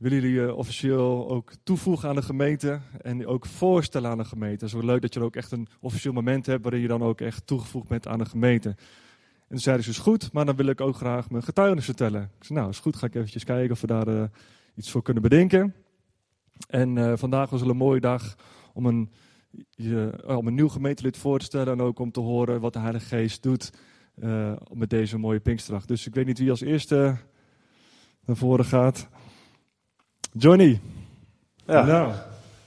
willen 0.05 0.21
jullie 0.21 0.41
je 0.41 0.55
officieel 0.55 1.29
ook 1.29 1.53
toevoegen 1.63 2.09
aan 2.09 2.15
de 2.15 2.23
gemeente 2.23 2.81
en 3.03 3.27
ook 3.27 3.47
voorstellen 3.47 4.11
aan 4.11 4.19
de 4.19 4.25
gemeente? 4.25 4.65
Het 4.65 4.75
is 4.75 4.81
wel 4.81 4.91
leuk 4.91 5.03
dat 5.03 5.15
je 5.15 5.21
ook 5.21 5.37
echt 5.37 5.53
een 5.53 5.69
officieel 5.81 6.13
moment 6.13 6.47
hebt 6.47 6.63
waarin 6.63 6.81
je 6.81 6.89
dan 6.89 7.03
ook 7.03 7.21
echt 7.21 7.47
toegevoegd 7.47 7.89
bent 7.89 8.09
aan 8.09 8.19
de 8.19 8.25
gemeente. 8.25 8.69
En 8.69 9.49
toen 9.49 9.59
zeiden 9.59 9.85
ze, 9.85 9.91
is 9.91 9.99
goed, 9.99 10.33
maar 10.33 10.45
dan 10.45 10.57
wil 10.57 10.67
ik 10.67 10.81
ook 10.81 10.97
graag 10.97 11.31
mijn 11.31 11.43
getuigenis 11.43 11.85
vertellen. 11.85 12.23
Ik 12.23 12.45
zei, 12.45 12.59
nou 12.59 12.71
is 12.71 12.79
goed, 12.79 12.97
ga 12.97 13.07
ik 13.07 13.15
eventjes 13.15 13.45
kijken 13.45 13.71
of 13.71 13.81
we 13.81 13.87
daar 13.87 14.31
iets 14.75 14.91
voor 14.91 15.03
kunnen 15.03 15.23
bedenken. 15.23 15.75
En 16.69 16.97
uh, 16.97 17.13
vandaag 17.17 17.51
was 17.51 17.61
een 17.61 17.77
mooie 17.77 18.01
dag 18.01 18.37
om 18.73 18.87
een, 18.87 19.11
je, 19.71 20.25
om 20.27 20.47
een 20.47 20.55
nieuw 20.55 20.69
gemeentelid 20.69 21.17
voor 21.17 21.39
te 21.39 21.45
stellen 21.45 21.73
en 21.73 21.81
ook 21.81 21.99
om 21.99 22.11
te 22.11 22.21
horen 22.21 22.61
wat 22.61 22.73
de 22.73 22.79
Heilige 22.79 23.07
Geest 23.07 23.43
doet 23.43 23.73
met 24.73 24.91
deze 24.91 25.19
mooie 25.19 25.41
Pinksterdag. 25.41 25.87
Dus 25.87 26.07
ik 26.07 26.15
weet 26.15 26.27
niet 26.27 26.39
wie 26.39 26.51
als 26.51 26.61
eerste 26.61 27.17
naar 28.25 28.37
voren 28.37 28.65
gaat. 28.65 29.09
Johnny. 30.37 30.81
Ja. 31.67 31.85
Nou, 31.85 32.13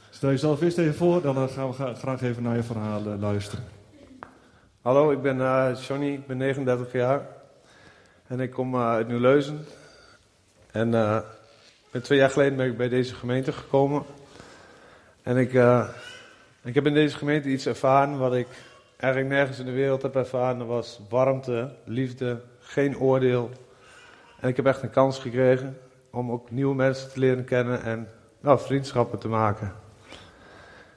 stel 0.10 0.30
jezelf 0.30 0.62
eerst 0.62 0.78
even 0.78 0.96
voor, 0.96 1.22
dan 1.22 1.36
eh, 1.36 1.48
gaan 1.48 1.68
we 1.68 1.96
graag 1.96 2.22
even 2.22 2.44
naar 2.44 2.56
je 2.56 2.64
verhaal 2.64 3.02
luisteren. 3.20 3.64
Hallo, 4.82 5.12
ik 5.12 5.22
ben 5.22 5.38
uh, 5.38 5.70
Johnny, 5.88 6.14
ik 6.14 6.28
ben 6.28 6.38
39 6.38 6.92
jaar 6.92 7.28
en 8.28 8.40
ik 8.40 8.52
kom 8.52 8.76
uh, 8.76 8.90
uit 8.90 9.08
Nieuw-Leuzen. 9.08 9.66
En 10.72 10.90
ben 11.92 12.02
twee 12.02 12.18
jaar 12.18 12.30
geleden 12.30 12.58
ben 12.58 12.68
ik 12.68 12.78
bij 12.78 12.90
deze 12.90 13.16
gemeente 13.16 13.52
gekomen. 13.52 14.04
En 15.24 15.38
ik, 15.38 15.54
uh, 15.54 15.88
ik 16.64 16.76
heb 16.76 16.86
in 16.86 16.94
deze 16.94 17.18
gemeente 17.18 17.50
iets 17.50 17.66
ervaren 17.66 18.18
wat 18.18 18.34
ik 18.34 18.48
eigenlijk 18.98 19.34
nergens 19.34 19.60
in 19.60 19.66
de 19.66 19.72
wereld 19.72 20.02
heb 20.02 20.16
ervaren. 20.16 20.58
Dat 20.58 20.68
was 20.68 21.00
warmte, 21.10 21.74
liefde, 21.84 22.42
geen 22.60 23.00
oordeel. 23.00 23.50
En 24.40 24.50
ik 24.50 24.56
heb 24.56 24.66
echt 24.66 24.82
een 24.82 24.90
kans 24.90 25.20
gekregen 25.20 25.78
om 26.12 26.32
ook 26.32 26.52
nieuwe 26.52 26.76
mensen 26.76 27.12
te 27.12 27.20
leren 27.20 27.44
kennen 27.44 27.82
en 27.82 28.10
nou, 28.40 28.60
vriendschappen 28.60 29.20
te 29.20 29.28
maken. 29.28 29.74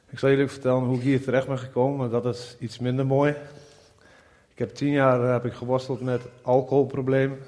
Ik 0.09 0.19
zal 0.19 0.31
jullie 0.31 0.49
vertellen 0.49 0.83
hoe 0.83 0.97
ik 0.97 1.03
hier 1.03 1.23
terecht 1.23 1.47
ben 1.47 1.59
gekomen, 1.59 1.97
maar 1.99 2.09
dat 2.09 2.35
is 2.35 2.57
iets 2.59 2.79
minder 2.79 3.07
mooi. 3.07 3.35
Ik 4.53 4.59
heb 4.59 4.75
tien 4.75 4.93
jaar 4.93 5.25
eh, 5.25 5.33
heb 5.33 5.45
ik 5.45 5.53
geworsteld 5.53 6.01
met 6.01 6.23
alcoholproblemen. 6.43 7.39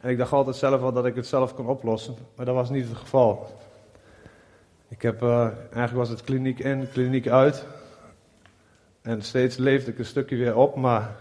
En 0.00 0.10
ik 0.10 0.18
dacht 0.18 0.32
altijd 0.32 0.56
zelf 0.56 0.80
wel 0.80 0.92
dat 0.92 1.06
ik 1.06 1.14
het 1.14 1.26
zelf 1.26 1.54
kon 1.54 1.66
oplossen, 1.66 2.14
maar 2.36 2.46
dat 2.46 2.54
was 2.54 2.70
niet 2.70 2.88
het 2.88 2.96
geval. 2.96 3.46
Ik 4.88 5.02
heb, 5.02 5.22
uh, 5.22 5.42
eigenlijk 5.42 5.92
was 5.92 6.08
het 6.08 6.22
kliniek 6.22 6.58
in, 6.58 6.88
kliniek 6.92 7.28
uit. 7.28 7.66
En 9.02 9.22
steeds 9.22 9.56
leefde 9.56 9.90
ik 9.90 9.98
een 9.98 10.04
stukje 10.04 10.36
weer 10.36 10.56
op, 10.56 10.76
maar 10.76 11.16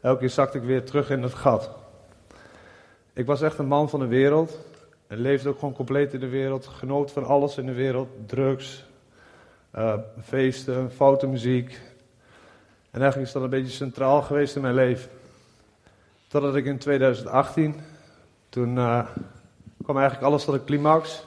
elke 0.00 0.18
keer 0.18 0.30
zakte 0.30 0.58
ik 0.58 0.64
weer 0.64 0.84
terug 0.84 1.10
in 1.10 1.22
het 1.22 1.34
gat. 1.34 1.70
Ik 3.14 3.26
was 3.26 3.42
echt 3.42 3.58
een 3.58 3.66
man 3.66 3.88
van 3.88 4.00
de 4.00 4.06
wereld. 4.06 4.58
En 5.06 5.18
leefde 5.18 5.48
ook 5.48 5.58
gewoon 5.58 5.74
compleet 5.74 6.14
in 6.14 6.20
de 6.20 6.28
wereld. 6.28 6.66
Genoot 6.66 7.10
van 7.10 7.24
alles 7.24 7.58
in 7.58 7.66
de 7.66 7.72
wereld. 7.72 8.08
Drugs, 8.26 8.84
uh, 9.74 9.94
feesten, 10.22 10.90
foute 10.90 11.26
muziek. 11.26 11.80
En 12.90 13.00
eigenlijk 13.00 13.26
is 13.26 13.32
dat 13.32 13.42
een 13.42 13.50
beetje 13.50 13.72
centraal 13.72 14.22
geweest 14.22 14.56
in 14.56 14.62
mijn 14.62 14.74
leven. 14.74 15.10
Totdat 16.28 16.56
ik 16.56 16.64
in 16.64 16.78
2018 16.78 17.80
toen 18.48 18.76
uh, 18.76 19.06
kwam 19.82 19.96
eigenlijk 19.96 20.26
alles 20.26 20.44
tot 20.44 20.54
een 20.54 20.64
climax. 20.64 21.26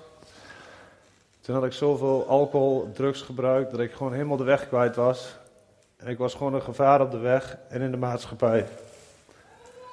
Toen 1.41 1.55
had 1.55 1.65
ik 1.65 1.73
zoveel 1.73 2.27
alcohol, 2.27 2.91
drugs 2.93 3.21
gebruikt, 3.21 3.71
dat 3.71 3.79
ik 3.79 3.91
gewoon 3.91 4.13
helemaal 4.13 4.37
de 4.37 4.43
weg 4.43 4.67
kwijt 4.67 4.95
was. 4.95 5.37
En 5.97 6.07
ik 6.07 6.17
was 6.17 6.33
gewoon 6.33 6.53
een 6.53 6.61
gevaar 6.61 7.01
op 7.01 7.11
de 7.11 7.17
weg 7.17 7.57
en 7.69 7.81
in 7.81 7.91
de 7.91 7.97
maatschappij. 7.97 8.65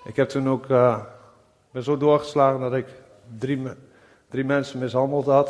Ik 0.05 0.17
heb 0.17 0.29
toen 0.29 0.49
ook, 0.49 0.69
uh, 0.69 1.01
ben 1.75 1.83
zo 1.83 1.97
doorgeslagen 1.97 2.61
dat 2.61 2.75
ik 2.75 2.87
drie, 3.39 3.63
drie 4.29 4.45
mensen 4.45 4.79
mishandeld 4.79 5.27
had. 5.27 5.49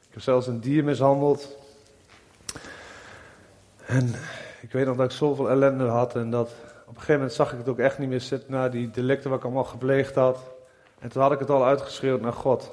Ik 0.00 0.12
heb 0.12 0.22
zelfs 0.22 0.46
een 0.46 0.60
dier 0.60 0.84
mishandeld. 0.84 1.56
En 3.86 4.14
ik 4.60 4.72
weet 4.72 4.86
nog 4.86 4.96
dat 4.96 5.04
ik 5.04 5.16
zoveel 5.16 5.50
ellende 5.50 5.84
had 5.84 6.16
en 6.16 6.30
dat 6.30 6.48
op 6.80 6.88
een 6.88 6.94
gegeven 6.94 7.14
moment 7.14 7.32
zag 7.32 7.52
ik 7.52 7.58
het 7.58 7.68
ook 7.68 7.78
echt 7.78 7.98
niet 7.98 8.08
meer 8.08 8.20
zitten 8.20 8.50
na 8.50 8.68
die 8.68 8.90
delicten 8.90 9.30
wat 9.30 9.38
ik 9.38 9.44
allemaal 9.44 9.64
gepleegd 9.64 10.14
had. 10.14 10.38
En 10.98 11.08
toen 11.08 11.22
had 11.22 11.32
ik 11.32 11.38
het 11.38 11.50
al 11.50 11.64
uitgeschreeuwd 11.64 12.20
naar 12.20 12.32
God. 12.32 12.72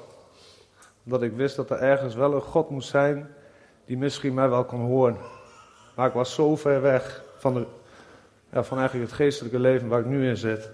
Omdat 1.04 1.22
ik 1.22 1.32
wist 1.32 1.56
dat 1.56 1.70
er 1.70 1.78
ergens 1.78 2.14
wel 2.14 2.34
een 2.34 2.42
God 2.42 2.70
moest 2.70 2.88
zijn 2.88 3.34
die 3.84 3.98
misschien 3.98 4.34
mij 4.34 4.48
wel 4.48 4.64
kon 4.64 4.80
horen. 4.80 5.16
Maar 5.96 6.06
ik 6.06 6.14
was 6.14 6.34
zo 6.34 6.56
ver 6.56 6.80
weg 6.80 7.24
van, 7.36 7.54
de, 7.54 7.66
ja, 8.52 8.62
van 8.62 8.78
eigenlijk 8.78 9.10
het 9.10 9.18
geestelijke 9.18 9.58
leven 9.58 9.88
waar 9.88 10.00
ik 10.00 10.06
nu 10.06 10.28
in 10.28 10.36
zit. 10.36 10.70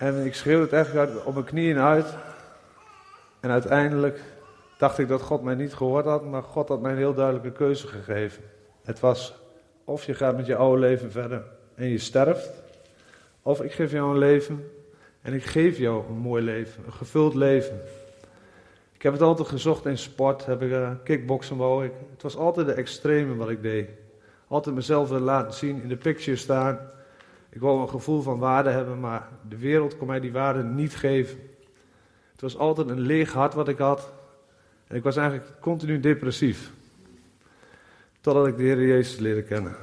En 0.00 0.24
ik 0.24 0.34
schreeuwde 0.34 0.62
het 0.62 0.72
eigenlijk 0.72 1.08
uit, 1.08 1.24
op 1.24 1.34
mijn 1.34 1.46
knieën 1.46 1.78
uit. 1.78 2.14
En 3.40 3.50
uiteindelijk 3.50 4.20
dacht 4.78 4.98
ik 4.98 5.08
dat 5.08 5.22
God 5.22 5.42
mij 5.42 5.54
niet 5.54 5.74
gehoord 5.74 6.04
had, 6.04 6.24
maar 6.24 6.42
God 6.42 6.68
had 6.68 6.80
mij 6.80 6.90
een 6.90 6.96
heel 6.96 7.14
duidelijke 7.14 7.52
keuze 7.52 7.86
gegeven. 7.86 8.42
Het 8.82 9.00
was 9.00 9.34
of 9.84 10.04
je 10.04 10.14
gaat 10.14 10.36
met 10.36 10.46
je 10.46 10.56
oude 10.56 10.80
leven 10.80 11.10
verder 11.10 11.42
en 11.74 11.88
je 11.88 11.98
sterft, 11.98 12.50
of 13.42 13.62
ik 13.62 13.72
geef 13.72 13.92
jou 13.92 14.10
een 14.10 14.18
leven 14.18 14.70
en 15.22 15.34
ik 15.34 15.44
geef 15.44 15.78
jou 15.78 16.06
een 16.08 16.18
mooi 16.18 16.42
leven, 16.42 16.82
een 16.86 16.92
gevuld 16.92 17.34
leven. 17.34 17.80
Ik 18.92 19.02
heb 19.02 19.12
het 19.12 19.22
altijd 19.22 19.48
gezocht 19.48 19.86
in 19.86 19.98
sport, 19.98 20.46
heb 20.46 20.62
ik 20.62 20.70
uh, 20.70 20.90
kickboksen 21.04 21.56
wou 21.56 21.84
ik. 21.84 21.92
Het 22.12 22.22
was 22.22 22.36
altijd 22.36 22.66
de 22.66 22.72
extreme 22.72 23.34
wat 23.34 23.50
ik 23.50 23.62
deed. 23.62 23.88
Altijd 24.48 24.74
mezelf 24.74 25.08
willen 25.08 25.24
laten 25.24 25.54
zien, 25.54 25.82
in 25.82 25.88
de 25.88 25.96
picture 25.96 26.36
staan. 26.36 26.78
Ik 27.50 27.60
wou 27.60 27.80
een 27.80 27.88
gevoel 27.88 28.22
van 28.22 28.38
waarde 28.38 28.70
hebben, 28.70 29.00
maar 29.00 29.28
de 29.48 29.56
wereld 29.56 29.96
kon 29.96 30.06
mij 30.06 30.20
die 30.20 30.32
waarde 30.32 30.62
niet 30.62 30.96
geven. 30.96 31.38
Het 32.32 32.40
was 32.40 32.58
altijd 32.58 32.88
een 32.88 33.00
leeg 33.00 33.32
hart 33.32 33.54
wat 33.54 33.68
ik 33.68 33.78
had. 33.78 34.12
En 34.86 34.96
ik 34.96 35.02
was 35.02 35.16
eigenlijk 35.16 35.60
continu 35.60 36.00
depressief. 36.00 36.72
Totdat 38.20 38.46
ik 38.46 38.56
de 38.56 38.62
Heer 38.62 38.86
Jezus 38.86 39.18
leerde 39.18 39.42
kennen. 39.42 39.76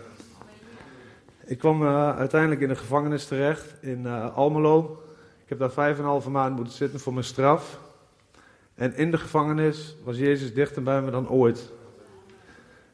Ik 1.45 1.57
kwam 1.57 1.81
uh, 1.81 2.17
uiteindelijk 2.17 2.61
in 2.61 2.67
de 2.67 2.75
gevangenis 2.75 3.25
terecht 3.25 3.75
in 3.81 4.01
uh, 4.03 4.35
Almelo. 4.35 5.03
Ik 5.43 5.49
heb 5.49 5.59
daar 5.59 5.71
vijf 5.71 5.97
en 5.97 6.03
een 6.03 6.09
halve 6.09 6.29
maand 6.29 6.55
moeten 6.55 6.73
zitten 6.73 6.99
voor 6.99 7.13
mijn 7.13 7.25
straf. 7.25 7.79
En 8.75 8.95
in 8.95 9.11
de 9.11 9.17
gevangenis 9.17 9.95
was 10.03 10.17
Jezus 10.17 10.53
dichter 10.53 10.83
bij 10.83 11.01
me 11.01 11.11
dan 11.11 11.29
ooit. 11.29 11.71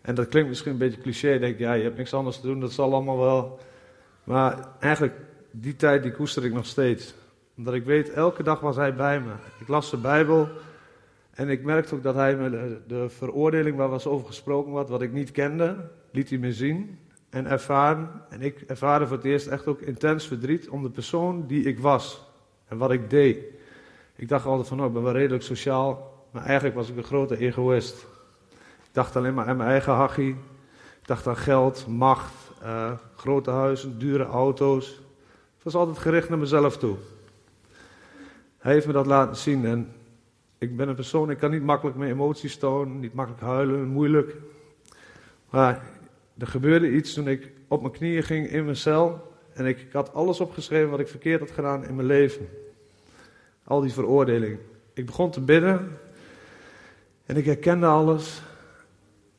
En 0.01 0.15
dat 0.15 0.27
klinkt 0.27 0.50
misschien 0.50 0.72
een 0.72 0.77
beetje 0.77 1.01
cliché. 1.01 1.39
Denk 1.39 1.58
ja, 1.58 1.74
je 1.74 1.84
hebt 1.84 1.98
niks 1.98 2.13
anders 2.13 2.39
te 2.39 2.48
doen, 2.48 2.60
dat 2.60 2.72
zal 2.72 2.94
allemaal 2.94 3.20
wel. 3.20 3.60
Maar 4.24 4.68
eigenlijk, 4.80 5.15
die 5.51 5.75
tijd 5.75 6.03
die 6.03 6.12
koester 6.12 6.46
ik 6.46 6.53
nog 6.53 6.65
steeds. 6.65 7.13
Omdat 7.58 7.74
ik 7.74 7.86
weet, 7.86 8.10
elke 8.10 8.44
dag 8.44 8.60
was 8.60 8.75
hij 8.75 8.96
bij 8.96 9.22
me. 9.22 9.32
Ik 9.60 9.68
las 9.68 9.89
de 9.89 9.98
Bijbel. 9.98 10.50
En 11.32 11.50
ik 11.50 11.63
merkte 11.63 11.96
ook 11.96 12.03
dat 12.03 12.15
hij 12.15 12.36
me 12.36 12.50
de, 12.50 12.82
de 12.88 13.10
veroordeling 13.10 13.77
waar 13.77 13.89
was 13.89 14.06
over 14.06 14.27
gesproken 14.27 14.72
was, 14.72 14.89
wat 14.89 15.01
ik 15.01 15.12
niet 15.12 15.32
kende, 15.32 15.89
liet 16.12 16.30
hij 16.30 16.38
me 16.38 16.53
zien 16.53 17.00
en 17.30 17.46
ervaren. 17.46 18.10
En 18.30 18.42
ik 18.42 18.62
ervaarde 18.62 19.08
voor 19.08 19.18
het 19.18 19.25
eerst 19.25 19.48
echt 19.48 19.68
ook 19.68 19.82
intens 19.82 20.27
verdriet 20.27 20.70
om 20.70 20.84
de 20.84 20.89
persoon 20.89 21.48
die 21.48 21.63
ik 21.63 21.80
was 21.80 22.32
en 22.68 22.77
wat 22.77 22.92
ik 22.92 23.10
deed. 23.10 23.38
Ik 24.15 24.27
dacht 24.27 24.46
altijd 24.46 24.68
van, 24.68 24.80
oh, 24.80 24.86
ik 24.86 24.94
ben 24.94 25.03
wel 25.03 25.13
redelijk 25.13 25.44
sociaal, 25.44 26.24
maar 26.32 26.44
eigenlijk 26.44 26.75
was 26.75 26.89
ik 26.89 26.98
een 26.98 27.03
grote 27.03 27.38
egoïst. 27.38 28.06
Ik 28.84 28.89
dacht 28.92 29.15
alleen 29.15 29.34
maar 29.34 29.48
aan 29.48 29.58
mijn 29.58 29.70
eigen 29.70 29.94
hachie. 29.94 30.36
Ik 31.01 31.08
dacht 31.08 31.27
aan 31.27 31.38
geld, 31.38 31.88
macht, 31.88 32.42
uh, 32.63 32.91
grote 33.15 33.50
huizen, 33.50 34.00
dure 34.00 34.24
auto's. 34.24 34.88
Het 35.55 35.63
was 35.63 35.75
altijd 35.75 35.98
gericht 35.98 36.29
naar 36.29 36.38
mezelf 36.38 36.77
toe. 36.77 36.96
Hij 38.58 38.74
heeft 38.74 38.88
me 38.88 38.93
dat 38.93 39.05
laten 39.05 39.36
zien 39.36 39.65
en 39.65 39.93
ik 40.58 40.77
ben 40.77 40.88
een 40.89 40.96
persoon, 40.96 41.29
ik 41.29 41.38
kan 41.38 41.51
niet 41.51 41.63
makkelijk 41.63 41.98
mijn 41.98 42.12
emoties 42.12 42.58
tonen, 42.58 43.00
niet 43.00 43.13
makkelijk 43.13 43.43
huilen, 43.43 43.88
moeilijk. 43.88 44.36
Maar 45.50 45.84
er 46.38 46.48
gebeurde 46.48 46.91
iets 46.91 47.13
toen 47.13 47.27
ik 47.27 47.51
op 47.67 47.82
mijn 47.82 47.93
knieën 47.93 48.24
ging 48.24 48.48
in 48.48 48.63
mijn 48.63 48.75
cel 48.75 49.32
en 49.53 49.65
ik, 49.65 49.79
ik 49.79 49.91
had 49.91 50.13
alles 50.13 50.39
opgeschreven 50.39 50.89
wat 50.89 51.00
ik 51.00 51.08
verkeerd 51.08 51.39
had 51.39 51.51
gedaan 51.51 51.86
in 51.86 51.96
mijn 51.96 52.08
leven. 52.08 52.50
Al 53.63 53.82
die 53.82 53.93
veroordeling. 53.93 54.58
Ik 54.93 55.05
begon 55.05 55.32
te 55.32 55.41
bidden 55.41 55.98
en 57.25 57.38
ik 57.38 57.46
herkende 57.46 57.86
alles. 57.86 58.41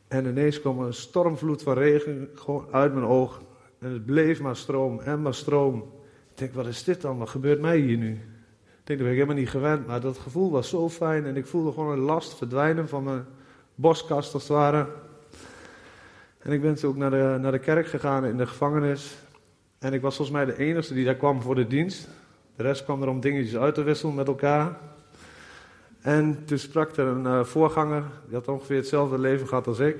En 0.09 0.27
ineens 0.27 0.61
kwam 0.61 0.81
een 0.81 0.95
stormvloed 0.95 1.63
van 1.63 1.75
regen 1.75 2.29
gewoon 2.35 2.67
uit 2.71 2.95
mijn 2.95 3.07
ogen. 3.07 3.43
En 3.79 3.93
het 3.93 4.07
bleef 4.07 4.41
maar 4.41 4.57
stroom 4.57 5.01
en 5.01 5.23
maar 5.23 5.35
stroom. 5.35 5.79
Ik 6.31 6.39
denk, 6.39 6.55
wat 6.55 6.67
is 6.67 6.85
dit 6.85 7.01
dan? 7.01 7.19
Wat 7.19 7.29
gebeurt 7.29 7.61
mij 7.61 7.79
hier 7.79 7.97
nu? 7.97 8.11
Ik 8.11 8.21
denk, 8.85 8.99
dat 8.99 8.99
ben 8.99 9.09
ik 9.09 9.15
helemaal 9.15 9.35
niet 9.35 9.51
gewend. 9.51 9.87
Maar 9.87 10.01
dat 10.01 10.19
gevoel 10.19 10.51
was 10.51 10.69
zo 10.69 10.89
fijn. 10.89 11.27
En 11.27 11.37
ik 11.37 11.47
voelde 11.47 11.73
gewoon 11.73 11.93
een 11.93 12.05
last 12.05 12.35
verdwijnen 12.35 12.89
van 12.89 13.05
mijn 13.05 13.27
boskast 13.75 14.35
als 14.35 14.43
het 14.43 14.53
ware. 14.53 14.87
En 16.39 16.53
ik 16.53 16.61
ben 16.61 16.75
toen 16.75 16.91
ook 16.91 16.97
naar 16.97 17.11
de, 17.11 17.39
naar 17.41 17.53
de 17.53 17.59
kerk 17.59 17.87
gegaan 17.87 18.25
in 18.25 18.37
de 18.37 18.47
gevangenis. 18.47 19.17
En 19.79 19.93
ik 19.93 20.01
was 20.01 20.17
volgens 20.17 20.37
mij 20.37 20.47
de 20.47 20.59
enige 20.59 20.95
die 20.95 21.05
daar 21.05 21.15
kwam 21.15 21.43
voor 21.43 21.55
de 21.55 21.67
dienst. 21.67 22.09
De 22.57 22.63
rest 22.63 22.85
kwam 22.85 23.03
er 23.03 23.09
om 23.09 23.21
dingetjes 23.21 23.57
uit 23.57 23.75
te 23.75 23.83
wisselen 23.83 24.15
met 24.15 24.29
elkaar. 24.29 24.79
En 26.05 26.45
toen 26.45 26.59
sprak 26.59 26.97
er 26.97 27.07
een 27.07 27.25
uh, 27.25 27.45
voorganger, 27.45 28.05
die 28.27 28.35
had 28.35 28.49
ongeveer 28.49 28.77
hetzelfde 28.77 29.19
leven 29.19 29.49
gehad 29.49 29.67
als 29.67 29.79
ik. 29.79 29.97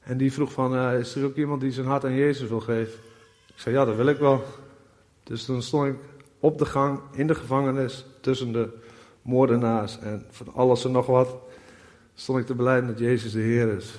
En 0.00 0.16
die 0.16 0.32
vroeg 0.32 0.52
van, 0.52 0.74
uh, 0.74 0.98
is 0.98 1.14
er 1.14 1.24
ook 1.24 1.36
iemand 1.36 1.60
die 1.60 1.72
zijn 1.72 1.86
hart 1.86 2.04
aan 2.04 2.14
Jezus 2.14 2.48
wil 2.48 2.60
geven? 2.60 2.98
Ik 3.46 3.54
zei, 3.54 3.74
ja, 3.74 3.84
dat 3.84 3.96
wil 3.96 4.06
ik 4.06 4.18
wel. 4.18 4.44
Dus 5.22 5.44
toen 5.44 5.62
stond 5.62 5.86
ik 5.86 5.94
op 6.40 6.58
de 6.58 6.64
gang 6.66 7.00
in 7.12 7.26
de 7.26 7.34
gevangenis 7.34 8.06
tussen 8.20 8.52
de 8.52 8.68
moordenaars 9.22 9.98
en 9.98 10.26
van 10.30 10.54
alles 10.54 10.84
en 10.84 10.92
nog 10.92 11.06
wat. 11.06 11.36
Stond 12.14 12.38
ik 12.38 12.46
te 12.46 12.54
beleiden 12.54 12.88
dat 12.88 12.98
Jezus 12.98 13.32
de 13.32 13.40
Heer 13.40 13.76
is. 13.76 13.98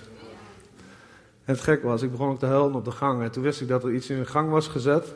En 1.45 1.53
het 1.53 1.61
gek 1.61 1.83
was, 1.83 2.01
ik 2.01 2.11
begon 2.11 2.29
ook 2.29 2.39
te 2.39 2.45
huilen 2.45 2.75
op 2.75 2.85
de 2.85 2.91
gang. 2.91 3.21
En 3.21 3.31
toen 3.31 3.43
wist 3.43 3.61
ik 3.61 3.67
dat 3.67 3.83
er 3.83 3.93
iets 3.93 4.09
in 4.09 4.19
de 4.19 4.25
gang 4.25 4.49
was 4.49 4.67
gezet. 4.67 5.13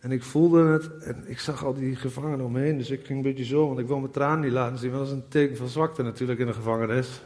En 0.00 0.12
ik 0.12 0.22
voelde 0.22 0.66
het 0.66 0.98
en 0.98 1.24
ik 1.26 1.38
zag 1.38 1.64
al 1.64 1.74
die 1.74 1.96
gevangenen 1.96 2.46
omheen. 2.46 2.78
Dus 2.78 2.90
ik 2.90 3.06
ging 3.06 3.18
een 3.18 3.24
beetje 3.24 3.44
zo, 3.44 3.66
want 3.66 3.78
ik 3.78 3.86
wil 3.86 3.98
mijn 3.98 4.12
tranen 4.12 4.40
niet 4.40 4.52
laten 4.52 4.78
zien. 4.78 4.90
Want 4.90 5.02
dat 5.02 5.16
is 5.16 5.22
een 5.22 5.28
teken 5.28 5.56
van 5.56 5.68
zwakte 5.68 6.02
natuurlijk 6.02 6.40
in 6.40 6.46
de 6.46 6.52
gevangenis. 6.52 7.22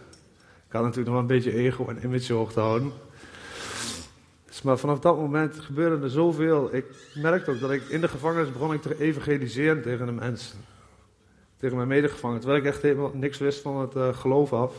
Ik 0.66 0.73
had 0.73 0.83
natuurlijk 0.83 1.09
nog 1.09 1.14
wel 1.14 1.31
een 1.31 1.43
beetje 1.43 1.59
ego 1.59 1.87
en 1.88 2.04
image 2.04 2.33
hoog 2.33 2.52
te 2.52 2.61
houden. 2.61 2.93
Dus 4.47 4.62
maar 4.62 4.78
vanaf 4.78 4.99
dat 4.99 5.16
moment 5.16 5.61
gebeurde 5.61 6.04
er 6.04 6.11
zoveel. 6.11 6.75
Ik 6.75 6.85
merkte 7.14 7.50
ook 7.50 7.61
dat 7.61 7.71
ik 7.71 7.83
in 7.83 8.00
de 8.00 8.09
gevangenis 8.09 8.52
begon 8.52 8.73
ik 8.73 8.83
te 8.83 9.00
evangeliseren 9.00 9.83
tegen 9.83 10.07
de 10.07 10.12
mensen. 10.12 10.59
Tegen 11.57 11.76
mijn 11.76 11.88
medegevangenen. 11.88 12.43
Terwijl 12.43 12.62
ik 12.62 12.69
echt 12.69 12.83
helemaal 12.83 13.11
niks 13.14 13.38
wist 13.38 13.61
van 13.61 13.81
het 13.81 13.95
uh, 13.95 14.16
geloof 14.16 14.52
af. 14.52 14.75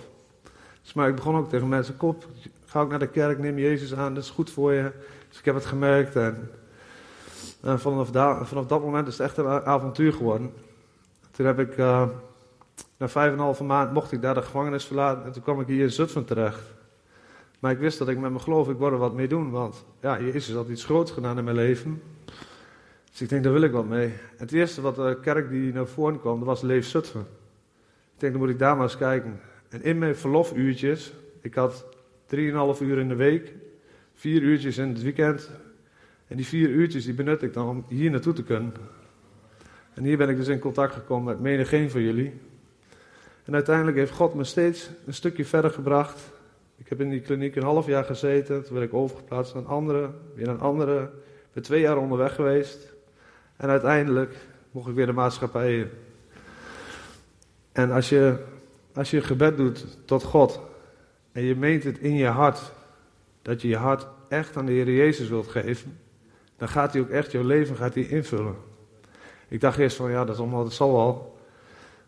Dus 0.81 0.93
maar 0.93 1.09
ik 1.09 1.15
begon 1.15 1.35
ook 1.35 1.49
tegen 1.49 1.67
mensen, 1.67 1.97
kop, 1.97 2.27
ga 2.65 2.81
ook 2.81 2.89
naar 2.89 2.99
de 2.99 3.07
kerk, 3.07 3.39
neem 3.39 3.57
Jezus 3.57 3.93
aan, 3.93 4.13
dat 4.13 4.23
is 4.23 4.29
goed 4.29 4.49
voor 4.49 4.73
je. 4.73 4.91
Dus 5.29 5.39
ik 5.39 5.45
heb 5.45 5.55
het 5.55 5.65
gemerkt 5.65 6.15
en, 6.15 6.49
en 7.65 7.79
vanaf, 7.79 8.09
vanaf, 8.47 8.65
dat 8.65 8.81
moment 8.81 9.07
is 9.07 9.17
het 9.17 9.27
echt 9.27 9.37
een 9.37 9.47
avontuur 9.47 10.13
geworden. 10.13 10.53
Toen 11.31 11.45
heb 11.45 11.59
ik, 11.59 11.77
uh, 11.77 12.07
na 12.97 13.07
vijf 13.07 13.27
en 13.27 13.33
een 13.33 13.39
halve 13.39 13.63
maand 13.63 13.93
mocht 13.93 14.11
ik 14.11 14.21
daar 14.21 14.33
de 14.33 14.41
gevangenis 14.41 14.85
verlaten 14.85 15.25
en 15.25 15.31
toen 15.31 15.43
kwam 15.43 15.59
ik 15.59 15.67
hier 15.67 15.83
in 15.83 15.91
Zutphen 15.91 16.25
terecht. 16.25 16.73
Maar 17.59 17.71
ik 17.71 17.79
wist 17.79 17.97
dat 17.97 18.07
ik 18.07 18.17
met 18.17 18.29
mijn 18.29 18.43
geloof, 18.43 18.69
ik 18.69 18.77
word 18.77 18.93
er 18.93 18.97
wat 18.99 19.13
mee 19.13 19.27
doen, 19.27 19.49
want 19.51 19.85
ja, 20.01 20.19
Jezus 20.19 20.55
had 20.55 20.69
iets 20.69 20.83
groots 20.83 21.11
gedaan 21.11 21.37
in 21.37 21.43
mijn 21.43 21.55
leven. 21.55 22.01
Dus 23.11 23.21
ik 23.21 23.29
denk, 23.29 23.43
daar 23.43 23.53
wil 23.53 23.61
ik 23.61 23.71
wat 23.71 23.87
mee. 23.87 24.13
Het 24.37 24.51
eerste 24.51 24.81
wat 24.81 24.95
de 24.95 25.17
kerk 25.21 25.49
die 25.49 25.73
naar 25.73 25.87
voren 25.87 26.19
kwam, 26.19 26.37
dat 26.37 26.47
was 26.47 26.61
Leef 26.61 26.85
Zutphen. 26.85 27.27
Ik 28.13 28.21
denk, 28.21 28.31
dan 28.31 28.41
moet 28.41 28.51
ik 28.51 28.59
daar 28.59 28.75
maar 28.75 28.83
eens 28.83 28.97
kijken. 28.97 29.39
En 29.69 29.83
in 29.83 29.97
mijn 29.97 30.15
verlofuurtjes, 30.15 31.13
ik 31.41 31.55
had 31.55 31.85
3,5 32.35 32.37
uur 32.81 32.97
in 32.97 33.07
de 33.07 33.15
week, 33.15 33.53
vier 34.13 34.41
uurtjes 34.41 34.77
in 34.77 34.87
het 34.87 35.01
weekend. 35.01 35.49
En 36.27 36.35
die 36.35 36.45
vier 36.45 36.69
uurtjes 36.69 37.05
die 37.05 37.13
benut 37.13 37.41
ik 37.41 37.53
dan 37.53 37.67
om 37.67 37.85
hier 37.87 38.11
naartoe 38.11 38.33
te 38.33 38.43
kunnen. 38.43 38.73
En 39.93 40.03
hier 40.03 40.17
ben 40.17 40.29
ik 40.29 40.37
dus 40.37 40.47
in 40.47 40.59
contact 40.59 40.93
gekomen 40.93 41.25
met 41.25 41.39
menigeen 41.39 41.89
van 41.89 42.01
jullie. 42.01 42.33
En 43.43 43.53
uiteindelijk 43.53 43.97
heeft 43.97 44.11
God 44.11 44.33
me 44.33 44.43
steeds 44.43 44.89
een 45.05 45.13
stukje 45.13 45.45
verder 45.45 45.71
gebracht. 45.71 46.21
Ik 46.77 46.89
heb 46.89 47.01
in 47.01 47.09
die 47.09 47.21
kliniek 47.21 47.55
een 47.55 47.63
half 47.63 47.85
jaar 47.85 48.03
gezeten. 48.03 48.63
Toen 48.63 48.73
werd 48.73 48.85
ik 48.85 48.93
overgeplaatst 48.93 49.53
naar 49.53 49.63
een 49.63 49.69
andere, 49.69 50.09
weer 50.35 50.47
een 50.47 50.59
andere. 50.59 51.01
Ik 51.03 51.53
ben 51.53 51.63
twee 51.63 51.81
jaar 51.81 51.97
onderweg 51.97 52.35
geweest. 52.35 52.93
En 53.55 53.69
uiteindelijk 53.69 54.35
mocht 54.71 54.89
ik 54.89 54.95
weer 54.95 55.05
de 55.05 55.11
maatschappij 55.11 55.77
in. 55.77 55.89
En 57.71 57.91
als 57.91 58.09
je, 58.09 58.37
als 58.93 59.11
je 59.11 59.21
gebed 59.21 59.57
doet 59.57 59.97
tot 60.05 60.23
God, 60.23 60.61
en 61.31 61.43
je 61.43 61.55
meent 61.55 61.83
het 61.83 61.97
in 61.97 62.15
je 62.15 62.27
hart, 62.27 62.73
dat 63.41 63.61
je 63.61 63.67
je 63.67 63.77
hart 63.77 64.07
echt 64.27 64.57
aan 64.57 64.65
de 64.65 64.71
Heer 64.71 64.91
Jezus 64.91 65.29
wilt 65.29 65.47
geven, 65.47 65.97
dan 66.57 66.67
gaat 66.67 66.93
hij 66.93 67.01
ook 67.01 67.09
echt 67.09 67.31
jouw 67.31 67.43
leven 67.43 67.75
gaat 67.75 67.93
hij 67.93 68.03
invullen. 68.03 68.55
Ik 69.47 69.61
dacht 69.61 69.77
eerst 69.77 69.95
van 69.95 70.11
ja, 70.11 70.25
dat 70.25 70.35
is 70.35 70.41
allemaal, 70.41 70.67
zal 70.67 70.93
wel. 70.93 71.37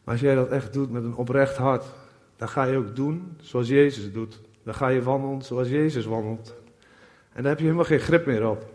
Maar 0.04 0.14
als 0.14 0.24
jij 0.24 0.36
dat 0.36 0.50
echt 0.50 0.74
doet 0.74 0.92
met 0.92 1.04
een 1.04 1.16
oprecht 1.16 1.58
hart, 1.58 1.86
dan 2.36 2.50
ga 2.50 2.64
je 2.64 2.78
ook 2.78 2.96
doen 2.96 3.38
zoals 3.42 3.68
Jezus 3.68 4.12
doet. 4.12 4.42
Dan 4.64 4.74
ga 4.74 4.88
je 4.88 5.04
wandelen 5.04 5.42
zoals 5.42 5.68
Jezus 5.68 6.06
wandelt. 6.06 6.56
En 7.34 7.42
daar 7.42 7.52
heb 7.52 7.58
je 7.58 7.64
helemaal 7.64 7.86
geen 7.86 8.00
grip 8.00 8.26
meer 8.26 8.50
op. 8.50 8.66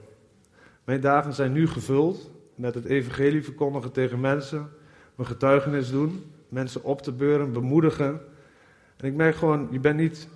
Mijn 0.84 1.00
dagen 1.00 1.32
zijn 1.32 1.52
nu 1.52 1.68
gevuld 1.68 2.30
met 2.54 2.74
het 2.74 2.84
evangelie 2.84 3.44
verkondigen 3.44 3.92
tegen 3.92 4.20
mensen, 4.20 4.70
mijn 5.14 5.28
getuigenis 5.28 5.90
doen, 5.90 6.24
mensen 6.48 6.84
op 6.84 7.02
te 7.02 7.12
beuren, 7.12 7.52
bemoedigen. 7.52 8.20
En 8.96 9.08
ik 9.08 9.14
merk 9.14 9.34
gewoon, 9.34 9.68
je 9.70 9.80
bent 9.80 9.96
niet 9.96 10.28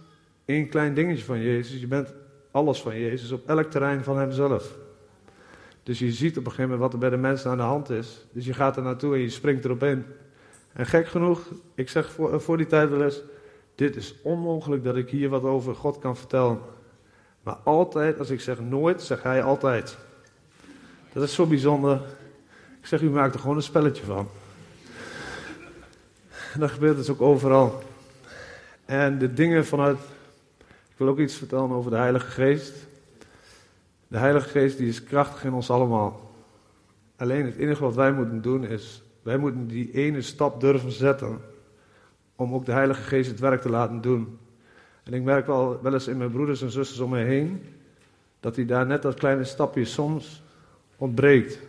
één 0.45 0.69
klein 0.69 0.95
dingetje 0.95 1.25
van 1.25 1.41
Jezus. 1.41 1.81
Je 1.81 1.87
bent 1.87 2.15
alles 2.51 2.83
van 2.83 3.01
Jezus 3.01 3.33
op 3.33 3.49
elk 3.49 3.71
terrein 3.71 4.05
van 4.05 4.19
Hemzelf. 4.19 4.77
Dus 5.87 5.99
je 5.99 6.13
ziet 6.13 6.39
op 6.39 6.45
een 6.45 6.51
gegeven 6.51 6.71
moment 6.71 6.81
wat 6.81 6.93
er 6.93 6.99
bij 6.99 7.11
de 7.11 7.17
mensen 7.17 7.51
aan 7.51 7.57
de 7.57 7.63
hand 7.63 7.91
is. 7.91 8.27
Dus 8.33 8.45
je 8.45 8.55
gaat 8.55 8.77
er 8.77 8.83
naartoe 8.83 9.15
en 9.15 9.21
je 9.21 9.31
springt 9.31 9.65
erop 9.65 9.83
in. 9.83 10.05
En 10.73 10.87
gek 10.87 11.09
genoeg, 11.09 11.41
ik 11.75 11.89
zeg 11.89 12.13
voor, 12.13 12.41
voor 12.41 12.57
die 12.57 12.67
tijd 12.67 12.91
wel 12.91 13.03
eens: 13.03 13.21
Dit 13.75 13.97
is 13.97 14.15
onmogelijk 14.23 14.85
dat 14.85 14.97
ik 14.97 15.09
hier 15.09 15.29
wat 15.29 15.43
over 15.43 15.75
God 15.75 15.99
kan 15.99 16.17
vertellen. 16.17 16.59
Maar 17.43 17.55
altijd, 17.55 18.19
als 18.19 18.31
ik 18.31 18.41
zeg 18.41 18.61
nooit, 18.61 19.03
zeg 19.03 19.23
hij 19.23 19.43
altijd. 19.43 19.97
Dat 21.13 21.23
is 21.23 21.35
zo 21.35 21.47
bijzonder. 21.47 22.01
Ik 22.81 22.87
zeg, 22.87 23.01
u 23.01 23.11
maakt 23.11 23.35
er 23.35 23.41
gewoon 23.41 23.57
een 23.57 23.63
spelletje 23.63 24.05
van. 24.05 24.29
En 26.53 26.61
dat 26.61 26.71
gebeurt 26.71 26.97
dus 26.97 27.11
ook 27.11 27.21
overal. 27.21 27.83
En 28.85 29.19
de 29.19 29.33
dingen 29.33 29.67
vanuit 29.67 29.99
ik 30.91 31.03
wil 31.03 31.09
ook 31.09 31.19
iets 31.19 31.35
vertellen 31.35 31.71
over 31.71 31.91
de 31.91 31.97
Heilige 31.97 32.31
Geest. 32.31 32.73
De 34.09 34.19
Heilige 34.19 34.49
Geest 34.49 34.79
die 34.79 34.89
is 34.89 35.05
krachtig 35.05 35.45
in 35.45 35.53
ons 35.53 35.71
allemaal. 35.71 36.35
Alleen 37.17 37.45
het 37.45 37.57
enige 37.57 37.83
wat 37.83 37.95
wij 37.95 38.13
moeten 38.13 38.43
doen 38.43 38.65
is, 38.65 39.03
wij 39.23 39.37
moeten 39.37 39.67
die 39.67 39.93
ene 39.93 40.23
stap 40.23 40.61
durven 40.61 40.93
zetten 40.93 41.41
om 42.37 42.55
ook 42.55 42.65
de 42.65 42.73
Heilige 42.73 43.03
Geest 43.03 43.31
het 43.31 43.41
werk 43.41 43.61
te 43.61 43.71
laten 43.71 44.01
doen. 44.01 44.39
En 45.03 45.13
ik 45.13 45.23
merk 45.23 45.47
wel, 45.47 45.83
wel 45.83 45.93
eens 45.93 46.09
in 46.09 46.17
mijn 46.17 46.31
broeders 46.31 46.63
en 46.63 46.71
zusters 46.71 47.01
om 47.01 47.11
me 47.11 47.23
heen, 47.23 47.63
dat 48.41 48.57
hij 48.57 48.65
daar 48.65 48.87
net 48.87 49.03
dat 49.03 49.15
kleine 49.15 49.45
stapje 49.45 49.85
soms 49.85 50.43
ontbreekt. 50.97 51.61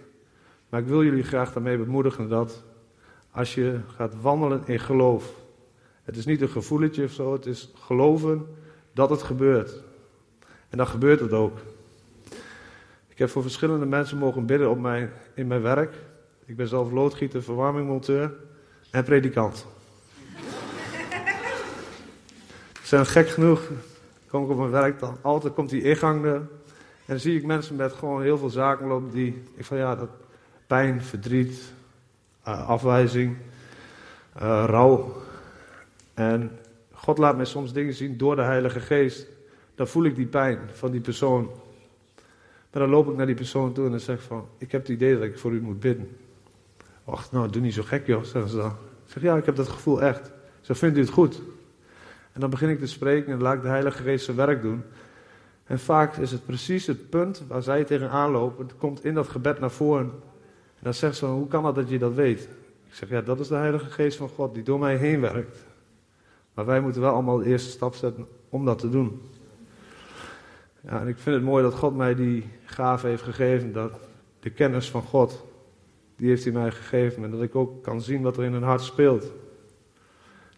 Maar 0.70 0.82
ik 0.82 0.88
wil 0.88 1.04
jullie 1.04 1.24
graag 1.24 1.54
daarmee 1.54 1.78
bemoedigen 1.78 2.30
dat 2.30 2.64
als 3.32 3.56
je 3.56 3.80
gaat 3.96 4.22
wandelen 4.22 4.62
in 4.66 4.80
geloof, 4.80 5.34
het 6.04 6.18
is 6.18 6.26
niet 6.26 6.42
een 6.42 6.50
gevoeletje 6.50 7.04
of 7.04 7.12
zo, 7.12 7.34
het 7.34 7.46
is 7.46 7.72
geloven 7.76 8.46
dat 8.94 9.10
het 9.10 9.22
gebeurt. 9.22 9.84
En 10.70 10.78
dan 10.78 10.88
gebeurt 10.88 11.20
het 11.20 11.34
ook. 11.34 11.58
Ik 13.18 13.24
heb 13.24 13.32
voor 13.32 13.42
verschillende 13.42 13.86
mensen 13.86 14.18
mogen 14.18 14.46
bidden 14.46 14.70
op 14.70 14.76
in 15.34 15.48
mijn 15.48 15.62
werk. 15.62 15.96
Ik 16.46 16.56
ben 16.56 16.68
zelf 16.68 16.92
loodgieter, 16.92 17.44
verwarmingmonteur 17.44 18.34
en 18.92 19.04
predikant. 19.04 19.66
zijn 22.84 23.06
gek 23.06 23.30
genoeg, 23.30 23.62
kom 24.28 24.44
ik 24.44 24.50
op 24.50 24.58
mijn 24.58 24.70
werk 24.70 25.00
dan, 25.00 25.18
altijd 25.22 25.54
komt 25.54 25.70
die 25.70 25.82
ingang 25.82 26.26
er. 26.26 26.36
En 26.36 26.48
dan 27.06 27.20
zie 27.20 27.38
ik 27.38 27.46
mensen 27.46 27.76
met 27.76 27.94
gewoon 27.94 28.22
heel 28.22 28.38
veel 28.38 28.50
zaken 28.50 28.88
lopen 28.88 29.12
die, 29.12 29.44
ik 29.56 29.66
van 29.66 29.78
ja, 29.78 29.96
dat 29.96 30.10
pijn, 30.68 31.02
verdriet, 31.02 31.74
uh, 32.48 32.70
afwijzing, 32.70 33.38
uh, 34.36 34.64
rouw. 34.68 35.22
En 36.14 36.60
God 36.92 37.18
laat 37.18 37.36
mij 37.36 37.46
soms 37.46 37.74
dingen 37.74 37.94
zien 37.94 38.18
door 38.18 38.36
de 38.36 38.42
Heilige 38.42 38.80
Geest. 38.80 39.28
Dan 39.76 39.88
voel 39.88 40.04
ik 40.04 40.16
die 40.16 40.28
pijn 40.28 40.60
van 40.74 40.92
die 40.92 41.02
persoon. 41.02 41.50
Maar 42.72 42.82
dan 42.82 42.90
loop 42.90 43.10
ik 43.10 43.16
naar 43.16 43.26
die 43.26 43.36
persoon 43.36 43.74
toe 43.74 43.86
en 43.86 43.92
dan 43.92 44.00
zeg 44.00 44.16
ik 44.16 44.22
van, 44.22 44.48
ik 44.58 44.72
heb 44.72 44.82
het 44.82 44.90
idee 44.90 45.14
dat 45.14 45.24
ik 45.24 45.40
voor 45.40 45.52
u 45.52 45.62
moet 45.62 45.80
bidden. 45.80 46.18
Wacht, 47.04 47.32
nou, 47.32 47.50
doe 47.50 47.62
niet 47.62 47.74
zo 47.74 47.84
gek 47.84 48.08
joh, 48.08 48.24
zeggen 48.24 48.52
ze 48.52 48.58
dan. 48.58 48.72
Ik 49.06 49.14
zeg, 49.14 49.24
ja, 49.24 49.38
ik 49.38 49.46
heb 49.46 49.56
dat 49.56 49.68
gevoel 49.68 50.02
echt. 50.02 50.32
Zo 50.62 50.74
vindt 50.74 50.98
u 50.98 51.00
het 51.00 51.10
goed? 51.10 51.42
En 52.32 52.40
dan 52.40 52.50
begin 52.50 52.70
ik 52.70 52.80
te 52.80 52.88
spreken 52.88 53.34
en 53.34 53.42
laat 53.42 53.62
de 53.62 53.68
Heilige 53.68 54.04
Geest 54.04 54.26
zijn 54.26 54.38
werk 54.38 54.62
doen. 54.62 54.84
En 55.64 55.80
vaak 55.80 56.18
is 56.18 56.32
het 56.32 56.46
precies 56.46 56.88
het 56.88 57.10
punt 57.10 57.44
waar 57.48 57.64
zij 57.64 57.84
tegenaan 57.84 58.32
lopen. 58.32 58.66
Het 58.66 58.78
komt 58.78 59.04
in 59.04 59.14
dat 59.14 59.28
gebed 59.28 59.60
naar 59.60 59.72
voren. 59.72 60.12
En 60.76 60.84
dan 60.84 60.94
zegt 60.94 61.16
ze, 61.16 61.26
hoe 61.26 61.48
kan 61.48 61.66
het 61.66 61.76
dat 61.76 61.90
je 61.90 62.00
dat 62.00 62.14
weet? 62.14 62.42
Ik 62.88 62.94
zeg, 62.94 63.10
ja, 63.10 63.22
dat 63.22 63.40
is 63.40 63.48
de 63.48 63.56
Heilige 63.56 63.90
Geest 63.90 64.18
van 64.18 64.30
God 64.30 64.54
die 64.54 64.64
door 64.64 64.80
mij 64.80 64.96
heen 64.96 65.22
werkt. 65.22 65.66
Maar 66.54 66.66
wij 66.66 66.82
moeten 66.82 67.02
wel 67.02 67.14
allemaal 67.14 67.38
de 67.38 67.46
eerste 67.46 67.70
stap 67.70 67.96
zetten 67.96 68.28
om 68.50 68.66
dat 68.66 68.80
te 68.80 68.90
doen. 68.90 69.22
Ja, 70.82 71.00
en 71.02 71.08
ik 71.08 71.18
vind 71.18 71.36
het 71.36 71.46
mooi 71.46 71.64
dat 71.64 71.74
God 71.74 71.96
mij 71.96 72.16
die 72.16 72.50
gave 72.66 73.08
heeft 73.08 73.24
gegeven. 73.24 73.74
Dat 73.74 74.00
de 74.40 74.50
kennis 74.50 74.90
van 74.90 75.02
God, 75.02 75.46
die 76.16 76.30
heeft 76.30 76.44
hij 76.44 76.54
mij 76.54 76.72
gegeven. 76.72 77.24
En 77.24 77.32
dat 77.32 77.42
ik 77.42 77.56
ook 77.56 77.84
kan 77.84 78.02
zien 78.02 78.22
wat 78.22 78.38
er 78.38 78.44
in 78.44 78.54
hun 78.54 78.64
hart 78.64 78.82
speelt. 78.82 79.32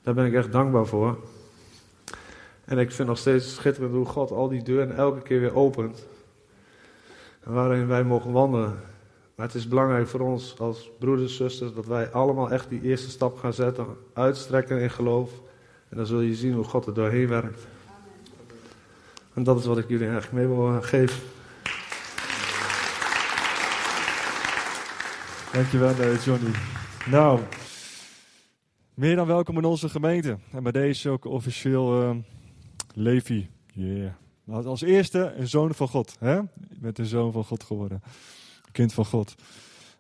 Daar 0.02 0.14
ben 0.14 0.26
ik 0.26 0.34
echt 0.34 0.52
dankbaar 0.52 0.86
voor. 0.86 1.18
En 2.66 2.78
ik 2.78 2.92
vind 2.92 3.08
nog 3.08 3.18
steeds 3.18 3.56
schitterend 3.56 3.94
hoe 3.94 4.06
God 4.06 4.32
al 4.32 4.48
die 4.48 4.64
deuren 4.64 4.96
elke 4.96 5.22
keer 5.22 5.40
weer 5.40 5.56
opent. 5.56 6.08
Waarin 7.44 7.88
wij 7.88 8.04
mogen 8.04 8.32
wandelen. 8.32 8.80
Maar 9.36 9.46
het 9.46 9.56
is 9.56 9.68
belangrijk 9.68 10.08
voor 10.08 10.20
ons 10.20 10.60
als 10.60 10.92
broeders 11.00 11.36
zusters 11.36 11.74
dat 11.74 11.86
wij 11.86 12.10
allemaal 12.12 12.52
echt 12.52 12.70
die 12.70 12.82
eerste 12.82 13.10
stap 13.10 13.38
gaan 13.38 13.54
zetten. 13.54 13.86
Uitstrekken 14.14 14.80
in 14.80 14.90
geloof. 14.90 15.32
En 15.90 15.98
dan 15.98 16.06
zul 16.06 16.20
je 16.20 16.36
zien 16.36 16.54
hoe 16.54 16.64
God 16.64 16.86
er 16.86 16.94
doorheen 16.94 17.28
werkt. 17.28 17.68
En 19.40 19.46
dat 19.46 19.60
is 19.60 19.66
wat 19.66 19.78
ik 19.78 19.90
jullie 19.90 20.08
eigenlijk 20.08 20.34
mee 20.34 20.48
wil 20.48 20.68
eh, 20.68 20.84
geven. 20.84 21.22
Dankjewel, 25.54 25.96
eh, 26.00 26.24
Johnny. 26.24 26.52
Nou, 27.10 27.40
meer 28.94 29.16
dan 29.16 29.28
welkom 29.28 29.58
in 29.58 29.66
onze 29.66 29.90
gemeente. 29.90 30.38
En 30.52 30.64
bij 30.64 30.72
deze 30.72 31.10
ook 31.10 31.26
officieel 31.26 32.02
eh, 32.02 32.16
Levi. 32.94 33.50
Yeah. 33.74 34.12
Als 34.66 34.82
eerste 34.82 35.34
een 35.38 35.48
zoon 35.48 35.74
van 35.74 35.88
God. 35.88 36.16
Hè? 36.20 36.40
Met 36.80 37.00
een 37.00 37.06
zoon 37.06 37.32
van 37.32 37.44
God 37.44 37.64
geworden. 37.64 38.02
Kind 38.72 38.94
van 38.94 39.06
God. 39.06 39.36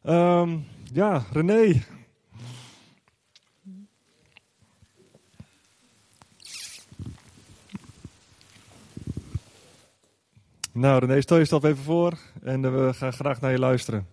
Ehm, 0.03 0.57
ja, 0.93 1.23
René. 1.31 1.83
Nou, 10.79 11.05
René, 11.05 11.21
stel 11.21 11.37
jezelf 11.37 11.63
even 11.63 11.83
voor 11.83 12.17
en 12.43 12.63
uh, 12.63 12.71
we 12.71 12.93
gaan 12.93 13.13
graag 13.13 13.41
naar 13.41 13.51
je 13.51 13.59
luisteren. 13.59 14.07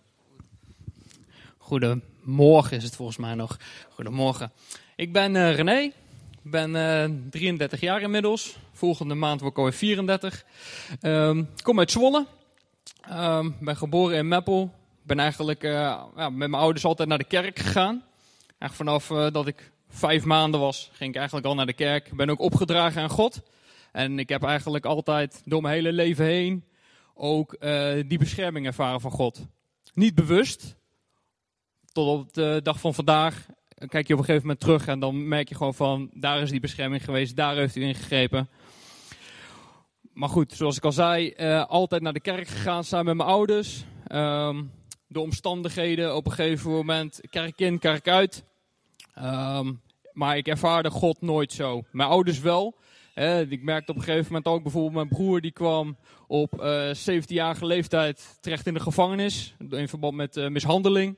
Goedemorgen 1.59 2.77
is 2.77 2.85
het 2.85 2.97
volgens 2.97 3.19
mij 3.19 3.35
nog. 3.35 3.59
Goedemorgen. 3.89 4.53
Ik 4.97 5.13
ben 5.13 5.35
uh, 5.35 5.55
René. 5.55 5.81
Ik 6.43 6.51
ben 6.51 6.71
uh, 6.71 7.05
eh, 7.05 7.11
33 7.31 7.81
jaar 7.81 8.01
inmiddels. 8.01 8.57
Volgende 8.73 9.15
maand 9.15 9.41
word 9.41 9.53
ik 9.53 9.59
alweer 9.59 9.73
34. 9.73 10.45
Um, 11.03 11.49
kom 11.63 11.79
uit 11.79 11.91
Zwolle. 11.91 12.27
Um, 13.13 13.57
ben 13.61 13.77
geboren 13.77 14.17
in 14.17 14.29
Meppel. 14.29 14.75
Ben 15.03 15.19
eigenlijk 15.19 15.63
ja, 15.63 16.07
met 16.17 16.31
mijn 16.31 16.55
ouders 16.55 16.85
altijd 16.85 17.09
naar 17.09 17.19
de 17.19 17.25
kerk 17.25 17.59
gegaan. 17.59 18.03
Eigenlijk 18.59 19.07
vanaf 19.09 19.33
dat 19.33 19.47
ik 19.47 19.71
vijf 19.89 20.25
maanden 20.25 20.61
was, 20.61 20.91
ging 20.93 21.11
ik 21.11 21.17
eigenlijk 21.17 21.47
al 21.47 21.55
naar 21.55 21.67
de 21.67 21.73
kerk. 21.73 22.11
Ben 22.17 22.31
ook 22.31 22.41
opgedragen 22.41 23.03
aan 23.03 23.09
God. 23.09 23.43
En 23.97 24.19
ik 24.19 24.29
heb 24.29 24.43
eigenlijk 24.43 24.85
altijd 24.85 25.43
door 25.45 25.63
mijn 25.63 25.75
hele 25.75 25.93
leven 25.93 26.25
heen 26.25 26.65
ook 27.15 27.57
die 28.07 28.19
bescherming 28.19 28.67
ervaren 28.67 29.01
van 29.01 29.11
God. 29.11 29.47
Niet 29.95 30.15
bewust, 30.15 30.77
tot 31.93 32.19
op 32.19 32.33
de 32.33 32.61
dag 32.63 32.81
van 32.81 32.95
vandaag 32.95 33.47
kijk 33.89 34.07
je 34.07 34.13
op 34.13 34.19
een 34.19 34.25
gegeven 34.25 34.47
moment 34.47 34.61
terug 34.61 34.87
en 34.87 35.01
dan 35.01 35.29
merk 35.29 35.49
je 35.49 35.55
gewoon 35.55 35.75
van, 35.75 36.11
daar 36.15 36.43
is 36.43 36.51
die 36.51 36.61
bescherming 36.61 37.05
geweest, 37.05 37.37
daar 37.37 37.57
heeft 37.57 37.77
u 37.77 37.83
ingegrepen. 37.83 38.49
Maar 40.13 40.29
goed, 40.29 40.53
zoals 40.53 40.77
ik 40.77 40.85
al 40.85 40.93
zei, 40.93 41.35
uh, 41.37 41.67
altijd 41.67 42.03
naar 42.03 42.13
de 42.13 42.21
kerk 42.21 42.49
gegaan 42.49 42.85
samen 42.85 43.07
met 43.07 43.17
mijn 43.17 43.29
ouders. 43.29 43.85
Um, 44.13 44.73
de 45.07 45.21
omstandigheden 45.21 46.17
op 46.17 46.27
een 46.27 46.33
gegeven 46.33 46.71
moment, 46.71 47.21
kerk 47.31 47.61
in, 47.61 47.79
kerk 47.79 48.09
uit. 48.09 48.45
Um, 49.19 49.81
maar 50.13 50.37
ik 50.37 50.47
ervaarde 50.47 50.91
God 50.91 51.21
nooit 51.21 51.53
zo. 51.53 51.83
Mijn 51.91 52.09
ouders 52.09 52.41
wel. 52.41 52.77
Ik 53.49 53.63
merkte 53.63 53.91
op 53.91 53.97
een 53.97 54.05
gegeven 54.05 54.27
moment 54.27 54.47
ook 54.47 54.63
bijvoorbeeld 54.63 54.95
mijn 54.95 55.09
broer 55.09 55.41
die 55.41 55.53
kwam 55.53 55.97
op 56.27 56.63
uh, 56.63 56.91
17-jarige 56.95 57.67
leeftijd 57.67 58.39
terecht 58.41 58.67
in 58.67 58.75
de 58.75 58.81
gevangenis. 58.81 59.55
In 59.71 59.89
verband 59.89 60.15
met 60.15 60.37
uh, 60.37 60.49
mishandeling. 60.49 61.17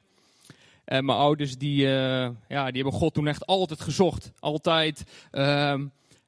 En 0.85 1.05
mijn 1.05 1.19
ouders 1.19 1.57
die, 1.57 1.83
uh, 1.83 2.29
ja, 2.49 2.67
die 2.67 2.83
hebben 2.83 3.01
God 3.01 3.15
toen 3.15 3.27
echt 3.27 3.47
altijd 3.47 3.81
gezocht. 3.81 4.33
Altijd. 4.39 5.05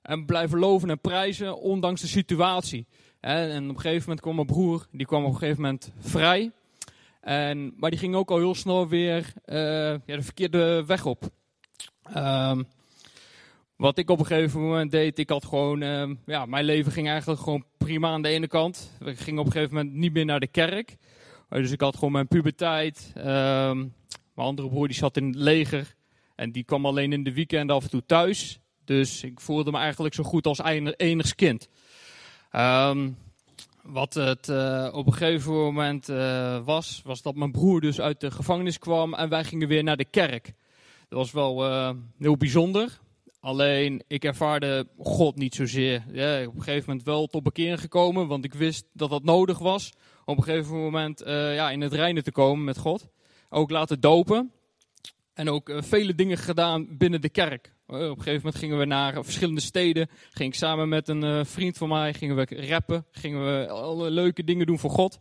En 0.03 0.25
blijven 0.27 0.59
loven 0.59 0.91
en 0.91 1.01
prijzen, 1.01 1.61
ondanks 1.61 2.01
de 2.01 2.07
situatie. 2.07 2.87
En 3.21 3.63
op 3.63 3.75
een 3.75 3.81
gegeven 3.81 4.03
moment 4.03 4.21
kwam 4.21 4.35
mijn 4.35 4.47
broer, 4.47 4.87
die 4.93 5.07
kwam 5.07 5.25
op 5.25 5.33
een 5.33 5.39
gegeven 5.39 5.63
moment 5.63 5.93
vrij. 5.99 6.51
En, 7.21 7.75
maar 7.77 7.91
die 7.91 7.99
ging 7.99 8.15
ook 8.15 8.31
al 8.31 8.39
heel 8.39 8.55
snel 8.55 8.89
weer 8.89 9.33
ja, 9.45 10.17
de 10.17 10.23
verkeerde 10.23 10.85
weg 10.87 11.07
op. 11.07 11.29
Um, 12.17 12.67
wat 13.81 13.99
ik 13.99 14.11
op 14.11 14.19
een 14.19 14.27
gegeven 14.27 14.61
moment 14.61 14.91
deed, 14.91 15.19
ik 15.19 15.29
had 15.29 15.45
gewoon, 15.45 15.83
uh, 15.83 16.11
ja, 16.27 16.47
mijn 16.47 16.65
leven 16.65 16.93
ging 16.93 17.09
eigenlijk 17.09 17.41
gewoon 17.41 17.65
prima 17.77 18.09
aan 18.09 18.23
de 18.23 18.29
ene 18.29 18.47
kant. 18.47 18.97
Ik 19.05 19.19
ging 19.19 19.39
op 19.39 19.47
een 19.47 19.53
gegeven 19.53 19.75
moment 19.75 19.95
niet 19.95 20.13
meer 20.13 20.25
naar 20.25 20.41
de 20.41 20.47
kerk. 20.47 20.97
Dus 21.49 21.71
ik 21.71 21.81
had 21.81 21.95
gewoon 21.95 22.13
mijn 22.13 22.29
puberteit. 22.29 23.13
Uh, 23.17 23.25
mijn 23.25 23.89
andere 24.35 24.69
broer 24.69 24.87
die 24.87 24.97
zat 24.97 25.17
in 25.17 25.27
het 25.27 25.35
leger. 25.35 25.95
En 26.35 26.53
die 26.53 26.65
kwam 26.65 26.87
alleen 26.87 27.13
in 27.13 27.25
de 27.25 27.33
weekend 27.33 27.71
af 27.71 27.83
en 27.83 27.91
toe 27.91 28.03
thuis. 28.07 28.61
Dus 28.85 29.25
ik 29.25 29.41
voelde 29.41 29.71
me 29.71 29.79
eigenlijk 29.79 30.15
zo 30.15 30.23
goed 30.23 30.47
als 30.47 30.61
enigst 30.97 31.35
kind. 31.35 31.69
Um, 32.53 33.17
wat 33.83 34.15
het 34.15 34.49
uh, 34.49 34.89
op 34.93 35.07
een 35.07 35.13
gegeven 35.13 35.53
moment 35.53 36.09
uh, 36.09 36.65
was, 36.65 37.03
was 37.05 37.23
dat 37.23 37.35
mijn 37.35 37.53
broer 37.53 37.81
dus 37.81 38.01
uit 38.01 38.21
de 38.21 38.31
gevangenis 38.31 38.79
kwam 38.79 39.15
en 39.15 39.29
wij 39.29 39.45
gingen 39.45 39.69
weer 39.69 39.83
naar 39.83 39.97
de 39.97 40.05
kerk. 40.05 40.53
Dat 41.09 41.19
was 41.19 41.33
wel 41.33 41.65
heel 42.19 42.37
bijzonder. 42.37 43.01
Alleen 43.41 44.03
ik 44.07 44.25
ervaarde 44.25 44.89
God 44.99 45.37
niet 45.37 45.55
zozeer. 45.55 46.05
Ja, 46.13 46.47
op 46.47 46.55
een 46.55 46.63
gegeven 46.63 46.89
moment 46.89 47.07
wel 47.07 47.27
tot 47.27 47.43
bekering 47.43 47.81
gekomen, 47.81 48.27
want 48.27 48.45
ik 48.45 48.55
wist 48.55 48.85
dat 48.93 49.11
dat 49.11 49.25
nodig 49.25 49.59
was. 49.59 49.93
Op 50.25 50.37
een 50.37 50.43
gegeven 50.43 50.77
moment 50.77 51.23
ja, 51.27 51.71
in 51.71 51.81
het 51.81 51.93
reinen 51.93 52.25
te 52.25 52.33
komen 52.33 52.65
met 52.65 52.79
God 52.79 53.09
ook 53.51 53.71
laten 53.71 54.01
dopen. 54.01 54.53
En 55.35 55.51
ook 55.51 55.69
uh, 55.69 55.83
vele 55.83 56.15
dingen 56.15 56.39
gedaan 56.39 56.97
binnen 56.97 57.21
de 57.21 57.29
kerk. 57.29 57.73
Uh, 57.89 57.97
op 57.97 58.03
een 58.03 58.09
gegeven 58.17 58.35
moment 58.35 58.57
gingen 58.57 58.79
we 58.79 58.85
naar 58.85 59.25
verschillende 59.25 59.61
steden. 59.61 60.09
Ging 60.31 60.53
ik 60.53 60.59
samen 60.59 60.89
met 60.89 61.09
een 61.09 61.47
vriend 61.47 61.77
van 61.77 61.89
mij, 61.89 62.15
gingen 62.15 62.37
we 62.37 62.67
rappen. 62.69 63.07
Gingen 63.11 63.45
we 63.45 63.69
alle 63.69 64.11
leuke 64.11 64.45
dingen 64.45 64.67
doen 64.67 64.79
voor 64.79 64.91
God. 64.91 65.21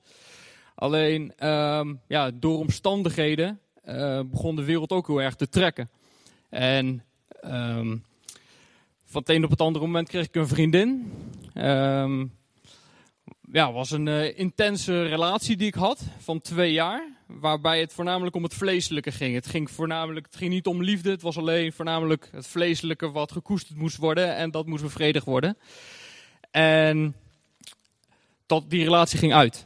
Alleen, 0.76 1.34
ehm, 1.36 1.96
ja, 2.08 2.32
door 2.32 2.58
omstandigheden 2.58 3.60
begon 4.26 4.56
de 4.56 4.64
wereld 4.64 4.92
ook 4.92 5.08
heel 5.08 5.22
erg 5.22 5.36
te 5.36 5.50
trekken. 5.50 5.90
En 6.50 7.04
um, 7.46 8.04
van 9.10 9.22
het 9.22 9.30
een 9.30 9.44
op 9.44 9.50
het 9.50 9.62
andere 9.62 9.86
moment 9.86 10.10
kreeg 10.10 10.26
ik 10.26 10.36
een 10.36 10.48
vriendin. 10.48 11.12
Um, 11.56 12.38
ja, 13.52 13.72
was 13.72 13.92
een 13.92 14.06
uh, 14.06 14.38
intense 14.38 15.04
relatie 15.04 15.58
die 15.58 15.68
ik 15.68 15.74
had 15.74 16.04
van 16.18 16.42
twee 16.42 16.72
jaar. 16.72 17.08
Waarbij 17.28 17.80
het 17.80 17.94
voornamelijk 17.94 18.36
om 18.36 18.44
het 18.44 18.54
vleeselijke 18.54 19.12
ging. 19.12 19.34
Het 19.36 19.48
ging 19.48 19.72
voornamelijk, 19.72 20.26
het 20.26 20.36
ging 20.36 20.52
niet 20.52 20.68
om 20.68 20.84
liefde. 20.84 21.10
Het 21.10 21.22
was 21.22 21.38
alleen 21.38 21.74
voornamelijk 21.74 22.30
het 22.32 22.48
vleeselijke 22.48 23.12
wat 23.12 23.32
gekoesterd 23.32 23.78
moest 23.78 23.98
worden. 23.98 24.36
En 24.36 24.52
dat 24.52 24.66
moest 24.66 24.84
bevredigd 24.84 25.26
worden. 25.26 25.58
En 26.52 27.16
tot 28.46 28.70
die 28.70 28.84
relatie 28.84 29.20
ging 29.20 29.34
uit. 29.34 29.66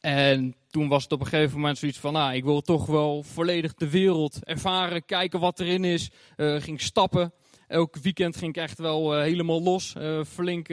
En 0.00 0.54
toen 0.70 0.88
was 0.88 1.02
het 1.02 1.12
op 1.12 1.20
een 1.20 1.26
gegeven 1.26 1.56
moment 1.56 1.78
zoiets 1.78 1.98
van, 1.98 2.12
nou, 2.12 2.34
ik 2.34 2.44
wil 2.44 2.60
toch 2.60 2.86
wel 2.86 3.22
volledig 3.22 3.74
de 3.74 3.90
wereld 3.90 4.44
ervaren, 4.44 5.04
kijken 5.04 5.40
wat 5.40 5.60
erin 5.60 5.84
is. 5.84 6.10
Uh, 6.36 6.60
ging 6.60 6.80
stappen. 6.80 7.32
Elk 7.74 7.96
weekend 7.96 8.36
ging 8.36 8.56
ik 8.56 8.62
echt 8.62 8.78
wel 8.78 9.16
uh, 9.16 9.22
helemaal 9.22 9.62
los, 9.62 9.94
uh, 9.98 10.24
flink 10.24 10.66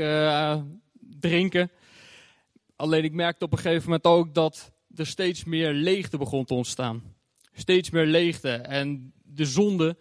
drinken. 1.20 1.72
Alleen 2.76 3.04
ik 3.04 3.14
merkte 3.14 3.46
op 3.46 3.52
een 3.52 3.58
gegeven 3.58 3.84
moment 3.84 4.06
ook 4.06 4.34
dat 4.34 4.72
er 4.96 5.08
steeds 5.08 5.44
meer 5.44 5.74
leegte 5.74 6.18
begon 6.18 6.46
te 6.46 6.54
ontstaan. 6.54 7.04
Steeds 7.54 7.90
meer 7.90 8.06
leegte. 8.06 8.50
En 8.52 9.14
de 9.24 9.46
zonde 9.46 9.98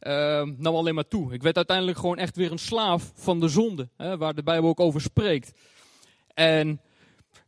uh, 0.00 0.42
nam 0.56 0.74
alleen 0.74 0.94
maar 0.94 1.08
toe. 1.08 1.32
Ik 1.32 1.42
werd 1.42 1.56
uiteindelijk 1.56 1.98
gewoon 1.98 2.18
echt 2.18 2.36
weer 2.36 2.52
een 2.52 2.58
slaaf 2.58 3.12
van 3.14 3.40
de 3.40 3.48
zonde. 3.48 3.88
Hè, 3.96 4.16
waar 4.16 4.34
de 4.34 4.42
Bijbel 4.42 4.68
ook 4.68 4.80
over 4.80 5.00
spreekt. 5.00 5.58
En, 6.34 6.80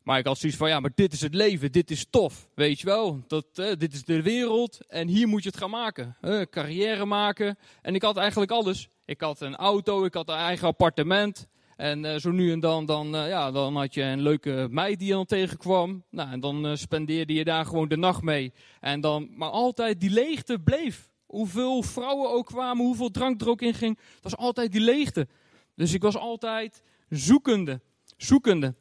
maar 0.02 0.18
ik 0.18 0.26
had 0.26 0.38
zoiets 0.38 0.58
van, 0.58 0.68
ja, 0.68 0.80
maar 0.80 0.92
dit 0.94 1.12
is 1.12 1.20
het 1.20 1.34
leven. 1.34 1.72
Dit 1.72 1.90
is 1.90 2.06
tof. 2.10 2.48
Weet 2.54 2.80
je 2.80 2.86
wel. 2.86 3.24
Dat, 3.26 3.46
dit 3.54 3.92
is 3.92 4.04
de 4.04 4.22
wereld. 4.22 4.86
En 4.86 5.08
hier 5.08 5.28
moet 5.28 5.42
je 5.42 5.48
het 5.48 5.58
gaan 5.58 5.70
maken. 5.70 6.16
Carrière 6.50 7.04
maken. 7.04 7.58
En 7.82 7.94
ik 7.94 8.02
had 8.02 8.16
eigenlijk 8.16 8.50
alles. 8.50 8.88
Ik 9.06 9.20
had 9.20 9.40
een 9.40 9.56
auto. 9.56 10.04
Ik 10.04 10.14
had 10.14 10.28
een 10.28 10.34
eigen 10.34 10.68
appartement. 10.68 11.48
En 11.76 12.04
uh, 12.04 12.16
zo 12.16 12.30
nu 12.30 12.52
en 12.52 12.60
dan, 12.60 12.86
dan, 12.86 13.14
uh, 13.14 13.28
ja, 13.28 13.50
dan 13.50 13.76
had 13.76 13.94
je 13.94 14.02
een 14.02 14.22
leuke 14.22 14.66
meid 14.70 14.98
die 14.98 15.08
je 15.08 15.14
dan 15.14 15.26
tegenkwam. 15.26 16.04
Nou, 16.10 16.30
en 16.30 16.40
dan 16.40 16.66
uh, 16.66 16.74
spendeerde 16.74 17.32
je 17.32 17.44
daar 17.44 17.66
gewoon 17.66 17.88
de 17.88 17.96
nacht 17.96 18.22
mee. 18.22 18.52
En 18.80 19.00
dan, 19.00 19.28
maar 19.30 19.50
altijd 19.50 20.00
die 20.00 20.10
leegte 20.10 20.58
bleef. 20.58 21.10
Hoeveel 21.26 21.82
vrouwen 21.82 22.30
ook 22.30 22.46
kwamen, 22.46 22.84
hoeveel 22.84 23.10
drank 23.10 23.40
er 23.40 23.48
ook 23.48 23.62
in 23.62 23.74
ging. 23.74 23.98
Het 24.14 24.22
was 24.22 24.36
altijd 24.36 24.72
die 24.72 24.80
leegte. 24.80 25.28
Dus 25.74 25.92
ik 25.92 26.02
was 26.02 26.16
altijd 26.16 26.82
zoekende, 27.08 27.80
zoekende. 28.16 28.74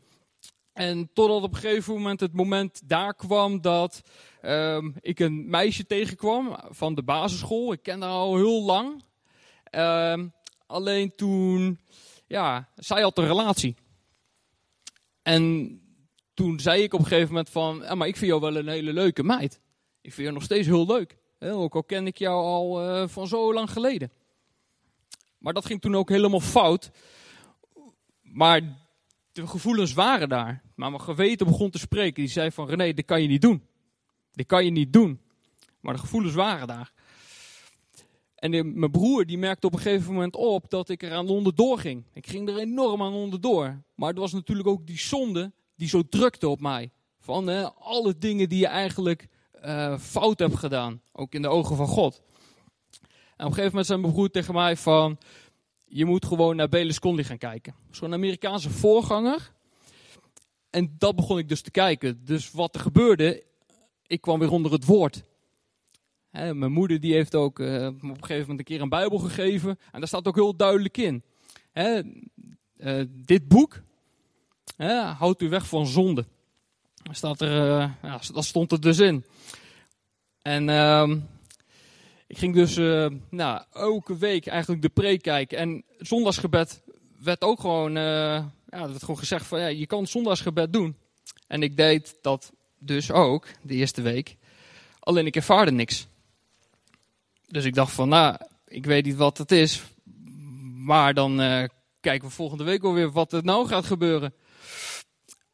En 0.74 1.10
totdat 1.14 1.44
op 1.44 1.54
een 1.54 1.60
gegeven 1.60 1.94
moment 1.94 2.20
het 2.20 2.34
moment 2.34 2.82
daar 2.86 3.16
kwam 3.16 3.62
dat 3.62 4.02
uh, 4.42 4.84
ik 5.00 5.20
een 5.20 5.50
meisje 5.50 5.86
tegenkwam 5.86 6.58
van 6.70 6.96
de 6.96 7.04
basisschool. 7.04 7.72
Ik 7.72 7.84
kende 7.84 8.06
haar 8.06 8.16
al 8.16 8.36
heel 8.36 8.64
lang. 8.64 9.04
Ehm, 9.76 10.28
alleen 10.68 11.16
toen 11.16 11.80
ja, 12.28 12.70
zij 12.76 13.02
had 13.02 13.18
een 13.18 13.28
relatie. 13.28 13.76
En 15.22 15.80
toen 16.34 16.60
zei 16.60 16.84
ik 16.84 16.94
op 16.94 17.00
een 17.00 17.06
gegeven 17.06 17.28
moment 17.28 17.50
van, 17.50 17.80
ja, 17.82 17.96
maar 17.96 18.08
ik 18.08 18.18
vind 18.18 18.30
jou 18.30 18.42
wel 18.42 18.56
een 18.56 18.68
hele 18.68 18.94
leuke 18.94 19.24
meid. 19.24 19.60
Ik 20.02 20.14
vind 20.14 20.22
jou 20.22 20.34
nog 20.34 20.44
steeds 20.44 20.68
heel 20.68 20.86
leuk. 20.86 21.18
Ook 21.40 21.76
al 21.76 21.84
ken 21.84 22.08
ik 22.08 22.18
jou 22.18 22.44
al 22.44 22.86
uh, 22.86 23.08
van 23.08 23.28
zo 23.28 23.54
lang 23.54 23.72
geleden. 23.72 24.12
Maar 25.38 25.54
dat 25.54 25.66
ging 25.66 25.82
toen 25.82 25.96
ook 25.96 26.10
helemaal 26.10 26.40
fout. 26.40 26.92
Maar 28.22 28.62
de 29.32 29.48
gevoelens 29.48 29.94
waren 29.94 30.30
daar. 30.30 30.62
Maar 30.76 30.90
mijn 30.90 31.02
geweten 31.02 31.46
begon 31.46 31.70
te 31.70 31.80
spreken. 31.80 32.24
Die 32.24 32.32
zei 32.32 32.52
van, 32.52 32.70
René, 32.70 32.94
dit 32.94 33.06
kan 33.06 33.22
je 33.22 33.28
niet 33.28 33.42
doen. 33.42 33.68
Dit 34.32 34.46
kan 34.46 34.66
je 34.66 34.72
niet 34.72 34.94
doen. 34.94 35.22
Maar 35.80 35.94
de 35.94 36.00
gevoelens 36.00 36.34
waren 36.34 36.68
daar. 36.68 36.92
En 38.36 38.80
mijn 38.80 38.92
broer 38.92 39.26
die 39.26 39.38
merkte 39.38 39.68
op 39.68 39.74
een 39.74 39.80
gegeven 39.80 40.14
moment 40.14 40.36
op 40.36 40.70
dat 40.70 40.90
ik 40.90 41.04
er 41.04 41.14
aan 41.14 41.30
onderdoor 41.30 41.80
ging. 41.80 42.04
Ik 42.14 42.28
ging 42.28 42.50
er 42.50 42.58
enorm 42.58 43.02
aan 43.02 43.14
onderdoor. 43.14 43.84
Maar 43.96 44.10
het 44.10 44.18
was 44.18 44.34
natuurlijk 44.34 44.68
ook 44.68 44.88
die 44.88 45.00
zonde 45.00 45.54
die 45.76 45.88
zo 45.88 46.02
drukte 46.10 46.48
op 46.48 46.62
mij. 46.62 46.92
Van 47.20 47.76
alle 47.80 48.18
dingen 48.18 48.50
die 48.50 48.60
je 48.60 48.68
eigenlijk 48.68 49.28
uh, 49.66 49.98
fout 49.98 50.40
heb 50.40 50.54
gedaan. 50.54 51.02
Ook 51.12 51.34
in 51.34 51.42
de 51.42 51.48
ogen 51.48 51.76
van 51.76 51.88
God. 51.88 52.22
En 53.02 53.46
op 53.46 53.52
een 53.52 53.58
gegeven 53.58 53.70
moment 53.70 53.86
zei 53.86 54.00
mijn 54.00 54.14
broer 54.14 54.30
tegen 54.30 54.54
mij 54.54 54.78
van... 54.78 55.18
Je 55.88 56.06
moet 56.06 56.26
gewoon 56.26 56.56
naar 56.56 56.70
Berlusconi 56.70 57.24
gaan 57.24 57.38
kijken. 57.38 57.76
Zo'n 57.92 58.14
Amerikaanse 58.14 58.70
voorganger. 58.70 59.54
En 60.70 60.96
dat 60.98 61.16
begon 61.16 61.38
ik 61.38 61.50
dus 61.50 61.62
te 61.62 61.72
kijken. 61.72 62.26
Dus 62.26 62.52
wat 62.52 62.76
er 62.76 62.82
gebeurde, 62.82 63.44
ik 64.08 64.22
kwam 64.22 64.40
weer 64.40 64.52
onder 64.52 64.72
het 64.72 64.86
woord. 64.86 65.24
Mijn 66.36 66.72
moeder 66.72 67.00
die 67.00 67.14
heeft 67.14 67.36
ook 67.36 67.60
uh, 67.60 67.86
op 67.86 68.04
een 68.04 68.16
gegeven 68.16 68.40
moment 68.40 68.60
een 68.60 68.66
keer 68.66 68.82
een 68.82 68.90
Bijbel 68.90 69.18
gegeven. 69.18 69.70
En 69.92 70.00
daar 70.00 70.08
staat 70.08 70.28
ook 70.28 70.36
heel 70.36 70.56
duidelijk 70.56 70.98
in. 70.98 71.24
uh, 71.74 73.02
dit 73.10 73.48
boek 73.48 73.82
houdt 75.18 75.42
u 75.42 75.50
weg 75.50 75.68
van 75.68 75.86
zonde. 75.86 76.26
Staat 77.12 77.42
er, 77.42 77.52
uh, 77.52 77.90
ja, 78.02 78.20
dat 78.34 78.46
stond 78.46 78.72
er 78.72 78.82
dus 78.82 79.00
in. 79.00 79.26
En 80.42 80.68
uh, 80.68 81.16
ik 82.28 82.38
ging 82.38 82.56
dus 82.56 82.76
nou, 83.30 83.62
elke 83.74 84.18
week 84.18 84.48
eigenlijk 84.48 84.82
de 84.82 84.90
preek 84.90 85.22
kijken. 85.22 85.58
En 85.58 85.84
zondagsgebed 85.98 86.84
werd 87.20 87.42
ook 87.42 87.60
gewoon, 87.60 87.94
ja, 87.94 88.52
werd 88.70 89.00
gewoon 89.00 89.18
gezegd 89.18 89.46
van 89.46 89.60
ja, 89.60 89.68
je 89.68 89.88
kan 89.88 90.08
zondagsgebed 90.08 90.74
doen. 90.74 90.96
En 91.48 91.64
ik 91.64 91.78
deed 91.78 92.18
dat 92.22 92.52
dus 92.80 93.12
ook, 93.12 93.48
de 93.62 93.74
eerste 93.74 94.02
week. 94.02 94.38
Alleen 95.00 95.26
ik 95.26 95.36
ervaarde 95.36 95.72
niks. 95.72 96.08
Dus 97.56 97.66
ik 97.66 97.74
dacht 97.74 97.94
van 97.94 98.10
nou, 98.10 98.36
ik 98.68 98.86
weet 98.86 99.06
niet 99.06 99.16
wat 99.16 99.38
het 99.38 99.52
is. 99.52 99.84
Maar 100.76 101.14
dan 101.14 101.38
kijken 102.00 102.28
we 102.28 102.34
volgende 102.34 102.64
week 102.64 102.84
alweer 102.84 103.12
wat 103.12 103.34
er 103.34 103.44
nou 103.44 103.68
gaat 103.68 103.86
gebeuren. 103.86 104.34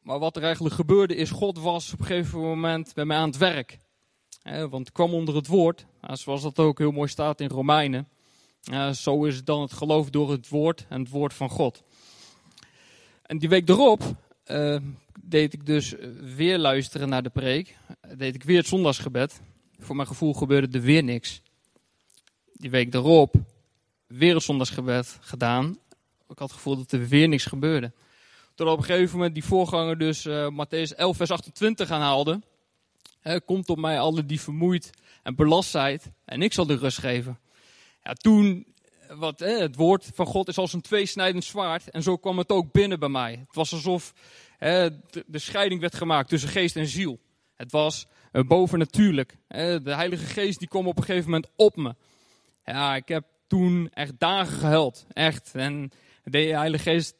Maar 0.02 0.20
wat 0.20 0.36
er 0.36 0.44
eigenlijk 0.44 0.76
gebeurde 0.76 1.16
is, 1.16 1.30
God 1.30 1.60
was 1.60 1.94
op 1.94 2.00
een 2.00 2.06
gegeven 2.06 2.40
moment 2.40 2.94
bij 2.94 3.06
mij 3.06 3.18
aan 3.18 3.28
het 3.28 3.38
werk. 3.38 3.78
want 4.44 4.74
het 4.74 4.92
kwam 4.92 5.14
onder 5.14 5.36
het 5.36 5.48
woord, 5.48 5.86
zoals 6.12 6.42
dat 6.42 6.60
ook 6.60 6.80
heel 6.80 6.92
mooi 6.92 7.10
staat 7.10 7.42
in 7.42 7.50
Romeinen. 7.50 8.08
zo 8.94 9.26
is 9.26 9.44
dan 9.44 9.62
het 9.62 9.74
geloof 9.74 10.10
door 10.10 10.32
het 10.32 10.50
woord 10.50 10.86
en 10.90 11.00
het 11.00 11.10
woord 11.10 11.34
van 11.34 11.50
God. 11.50 11.84
En 13.22 13.38
die 13.38 13.50
week 13.50 13.70
erop 13.70 14.04
uh, 14.46 14.78
deed 15.24 15.54
ik 15.54 15.66
dus 15.66 15.96
weer 16.36 16.58
luisteren 16.58 17.10
naar 17.10 17.24
de 17.24 17.30
preek. 17.30 17.78
Deed 18.18 18.36
ik 18.36 18.44
weer 18.44 18.58
het 18.58 18.68
zondagsgebed. 18.68 19.42
Voor 19.80 19.96
mijn 19.96 20.08
gevoel 20.08 20.34
gebeurde 20.34 20.78
er 20.78 20.84
weer 20.84 21.04
niks. 21.04 21.42
Die 22.62 22.70
week 22.70 22.94
erop 22.94 23.36
weer 24.08 24.42
gedaan. 25.22 25.80
Ik 26.30 26.38
had 26.38 26.38
het 26.38 26.52
gevoel 26.52 26.78
dat 26.78 26.92
er 26.92 27.08
weer 27.08 27.28
niks 27.28 27.46
gebeurde. 27.46 27.92
Tot 28.56 28.68
op 28.68 28.78
een 28.78 28.84
gegeven 28.84 29.16
moment 29.16 29.34
die 29.34 29.44
voorganger 29.44 29.98
dus 29.98 30.26
uh, 30.26 30.48
Matthäus 30.48 30.96
11 30.96 31.18
vers 31.18 31.32
28 31.32 31.92
aanhaalde. 31.92 32.42
Uh, 33.24 33.36
komt 33.46 33.70
op 33.70 33.78
mij 33.78 34.00
alle 34.00 34.26
die 34.26 34.42
vermoeid 34.42 34.90
en 35.24 35.36
belast 35.36 35.70
zijt 35.70 36.12
en 36.26 36.42
ik 36.42 36.54
zal 36.54 36.66
de 36.66 36.76
rust 36.76 36.98
geven. 36.98 37.40
Ja, 38.04 38.14
toen, 38.14 38.74
wat, 39.08 39.40
het 39.40 39.76
woord 39.76 40.12
van 40.14 40.26
God 40.26 40.48
is 40.48 40.58
als 40.58 40.74
een 40.74 40.82
tweesnijdend 40.82 41.44
zwaard 41.44 41.90
en 41.90 42.04
zo 42.04 42.18
kwam 42.18 42.38
het 42.38 42.50
ook 42.50 42.72
binnen 42.72 43.00
bij 43.00 43.10
mij. 43.10 43.32
Het 43.32 43.56
was 43.56 43.74
alsof 43.74 44.14
de, 44.60 45.00
scheiding 45.34 45.82
werd 45.82 45.96
gemaakt 45.96 46.30
tussen 46.30 46.50
geest 46.50 46.76
en 46.76 46.88
ziel. 46.88 47.20
Het 47.56 47.72
was 47.72 48.08
uh, 48.32 48.44
bovennatuurlijk. 48.44 49.38
de 49.48 49.82
Heilige 49.84 50.26
Geest 50.26 50.60
die 50.60 50.68
kwam 50.68 50.88
op 50.88 50.98
een 50.98 51.04
gegeven 51.04 51.30
moment 51.30 51.52
op 51.56 51.76
me. 51.76 51.96
Ja, 52.64 52.96
ik 52.96 53.08
heb 53.08 53.26
toen 53.48 53.90
echt 53.94 54.20
dagen 54.20 54.58
gehuild. 54.58 55.06
Echt. 55.14 55.56
En 55.56 55.92
de 56.24 56.38
Heilige 56.38 56.84
Geest 56.90 57.16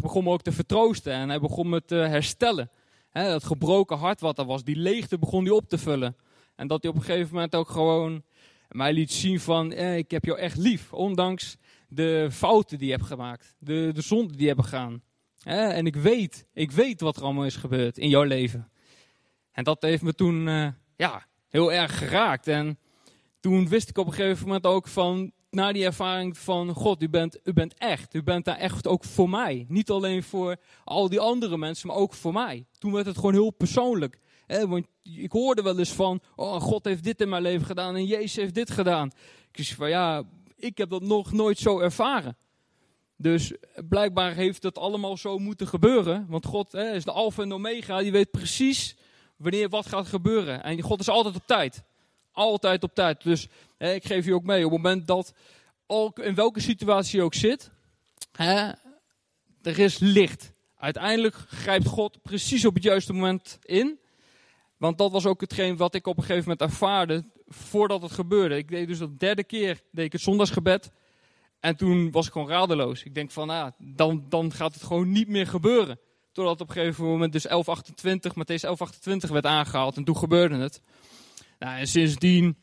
begon 0.00 0.24
me 0.24 0.30
ook 0.30 0.42
te 0.42 0.52
vertroosten 0.52 1.12
en 1.12 1.28
hij 1.28 1.40
begon 1.40 1.68
me 1.68 1.84
te 1.84 1.94
herstellen. 1.94 2.70
He, 3.10 3.28
dat 3.28 3.44
gebroken 3.44 3.96
hart 3.96 4.20
wat 4.20 4.38
er 4.38 4.44
was, 4.44 4.64
die 4.64 4.76
leegte 4.76 5.18
begon 5.18 5.44
hij 5.44 5.52
op 5.52 5.68
te 5.68 5.78
vullen. 5.78 6.16
En 6.56 6.66
dat 6.66 6.82
hij 6.82 6.90
op 6.90 6.96
een 6.96 7.04
gegeven 7.04 7.34
moment 7.34 7.54
ook 7.54 7.68
gewoon 7.68 8.22
mij 8.68 8.92
liet 8.92 9.12
zien 9.12 9.40
van, 9.40 9.72
eh, 9.72 9.96
ik 9.96 10.10
heb 10.10 10.24
jou 10.24 10.38
echt 10.38 10.56
lief. 10.56 10.92
Ondanks 10.92 11.56
de 11.88 12.28
fouten 12.30 12.78
die 12.78 12.86
je 12.86 12.94
hebt 12.94 13.06
gemaakt, 13.06 13.54
de, 13.58 13.90
de 13.94 14.00
zonden 14.00 14.32
die 14.32 14.40
je 14.40 14.46
hebt 14.46 14.60
begaan. 14.60 15.02
en 15.44 15.86
ik 15.86 15.96
weet, 15.96 16.46
ik 16.52 16.70
weet 16.70 17.00
wat 17.00 17.16
er 17.16 17.22
allemaal 17.22 17.44
is 17.44 17.56
gebeurd 17.56 17.98
in 17.98 18.08
jouw 18.08 18.22
leven. 18.22 18.70
En 19.52 19.64
dat 19.64 19.82
heeft 19.82 20.02
me 20.02 20.14
toen 20.14 20.46
uh, 20.46 20.68
ja, 20.96 21.26
heel 21.48 21.72
erg 21.72 21.98
geraakt. 21.98 22.48
En 22.48 22.78
toen 23.42 23.68
wist 23.68 23.88
ik 23.88 23.98
op 23.98 24.06
een 24.06 24.12
gegeven 24.12 24.46
moment 24.46 24.66
ook 24.66 24.88
van, 24.88 25.32
naar 25.50 25.72
die 25.72 25.84
ervaring 25.84 26.38
van 26.38 26.74
God, 26.74 27.02
u 27.02 27.08
bent, 27.08 27.38
u 27.44 27.52
bent 27.52 27.74
echt. 27.78 28.14
U 28.14 28.22
bent 28.22 28.44
daar 28.44 28.56
echt 28.56 28.86
ook 28.86 29.04
voor 29.04 29.30
mij. 29.30 29.64
Niet 29.68 29.90
alleen 29.90 30.22
voor 30.22 30.56
al 30.84 31.08
die 31.08 31.20
andere 31.20 31.58
mensen, 31.58 31.88
maar 31.88 31.96
ook 31.96 32.14
voor 32.14 32.32
mij. 32.32 32.66
Toen 32.78 32.92
werd 32.92 33.06
het 33.06 33.16
gewoon 33.16 33.32
heel 33.32 33.50
persoonlijk. 33.50 34.18
want 34.46 34.86
ik 35.02 35.32
hoorde 35.32 35.62
wel 35.62 35.78
eens 35.78 35.92
van, 35.92 36.20
oh 36.36 36.60
God 36.60 36.84
heeft 36.84 37.04
dit 37.04 37.20
in 37.20 37.28
mijn 37.28 37.42
leven 37.42 37.66
gedaan 37.66 37.96
en 37.96 38.06
Jezus 38.06 38.36
heeft 38.36 38.54
dit 38.54 38.70
gedaan. 38.70 39.10
Ik 39.52 39.64
zei 39.64 39.76
van 39.76 39.88
ja, 39.88 40.22
ik 40.56 40.78
heb 40.78 40.90
dat 40.90 41.02
nog 41.02 41.32
nooit 41.32 41.58
zo 41.58 41.78
ervaren. 41.78 42.36
Dus 43.16 43.52
blijkbaar 43.88 44.34
heeft 44.34 44.62
dat 44.62 44.78
allemaal 44.78 45.16
zo 45.16 45.38
moeten 45.38 45.66
gebeuren. 45.66 46.26
Want 46.28 46.46
God 46.46 46.74
is 46.74 47.04
de 47.04 47.12
alfa 47.12 47.42
en 47.42 47.52
omega, 47.52 47.98
die 47.98 48.12
weet 48.12 48.30
precies 48.30 48.96
wanneer 49.36 49.68
wat 49.68 49.86
gaat 49.86 50.06
gebeuren. 50.06 50.62
En 50.62 50.80
God 50.80 51.00
is 51.00 51.08
altijd 51.08 51.36
op 51.36 51.46
tijd. 51.46 51.82
Altijd 52.32 52.82
op 52.82 52.94
tijd. 52.94 53.22
Dus 53.22 53.48
hè, 53.78 53.92
ik 53.92 54.04
geef 54.04 54.24
je 54.24 54.34
ook 54.34 54.44
mee, 54.44 54.64
op 54.64 54.72
het 54.72 54.82
moment 54.82 55.06
dat, 55.06 55.32
ook 55.86 56.18
in 56.18 56.34
welke 56.34 56.60
situatie 56.60 57.18
je 57.18 57.24
ook 57.24 57.34
zit, 57.34 57.70
hè, 58.32 58.70
er 59.62 59.78
is 59.78 59.98
licht. 59.98 60.52
Uiteindelijk 60.76 61.34
grijpt 61.34 61.86
God 61.86 62.22
precies 62.22 62.64
op 62.64 62.74
het 62.74 62.82
juiste 62.82 63.12
moment 63.12 63.58
in. 63.62 64.00
Want 64.76 64.98
dat 64.98 65.12
was 65.12 65.26
ook 65.26 65.40
hetgeen 65.40 65.76
wat 65.76 65.94
ik 65.94 66.06
op 66.06 66.16
een 66.16 66.22
gegeven 66.22 66.50
moment 66.50 66.70
ervaarde 66.70 67.24
voordat 67.46 68.02
het 68.02 68.12
gebeurde. 68.12 68.56
Ik 68.56 68.68
deed 68.68 68.88
dus 68.88 68.98
de 68.98 69.16
derde 69.16 69.44
keer 69.44 69.82
deed 69.90 70.04
ik 70.04 70.12
het 70.12 70.20
zondagsgebed. 70.20 70.90
En 71.60 71.76
toen 71.76 72.10
was 72.10 72.26
ik 72.26 72.32
gewoon 72.32 72.48
radeloos. 72.48 73.02
Ik 73.02 73.14
denk 73.14 73.30
van, 73.30 73.46
nou, 73.46 73.70
dan, 73.78 74.24
dan 74.28 74.52
gaat 74.52 74.74
het 74.74 74.82
gewoon 74.82 75.12
niet 75.12 75.28
meer 75.28 75.46
gebeuren. 75.46 75.98
Totdat 76.32 76.60
op 76.60 76.68
een 76.68 76.74
gegeven 76.74 77.04
moment 77.04 77.32
dus 77.32 77.42
1128, 77.42 78.32
Matthäus 78.32 78.60
1128 78.60 79.30
werd 79.30 79.46
aangehaald. 79.46 79.96
En 79.96 80.04
toen 80.04 80.16
gebeurde 80.16 80.56
het. 80.56 80.82
Nou, 81.62 81.78
en 81.78 81.86
sindsdien 81.86 82.56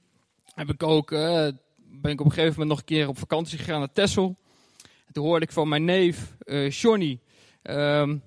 heb 0.53 0.69
ik 0.69 0.83
ook, 0.83 1.11
uh, 1.11 1.47
ben 1.77 2.11
ik 2.11 2.19
op 2.19 2.25
een 2.25 2.31
gegeven 2.31 2.51
moment 2.51 2.69
nog 2.69 2.79
een 2.79 2.85
keer 2.85 3.07
op 3.07 3.17
vakantie 3.17 3.57
gegaan 3.57 3.79
naar 3.79 3.91
Texel. 3.91 4.37
En 5.05 5.13
toen 5.13 5.25
hoorde 5.25 5.45
ik 5.45 5.51
van 5.51 5.69
mijn 5.69 5.85
neef, 5.85 6.35
uh, 6.45 6.69
Johnny, 6.69 7.19
um, 7.63 8.23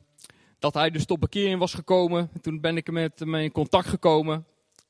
dat 0.59 0.75
hij 0.75 0.91
dus 0.91 1.05
tot 1.05 1.21
bekering 1.21 1.59
was 1.59 1.75
gekomen. 1.75 2.31
En 2.35 2.41
toen 2.41 2.61
ben 2.61 2.77
ik 2.77 2.91
met 2.91 3.19
hem 3.19 3.35
in 3.35 3.53
contact 3.53 3.87
gekomen. 3.87 4.47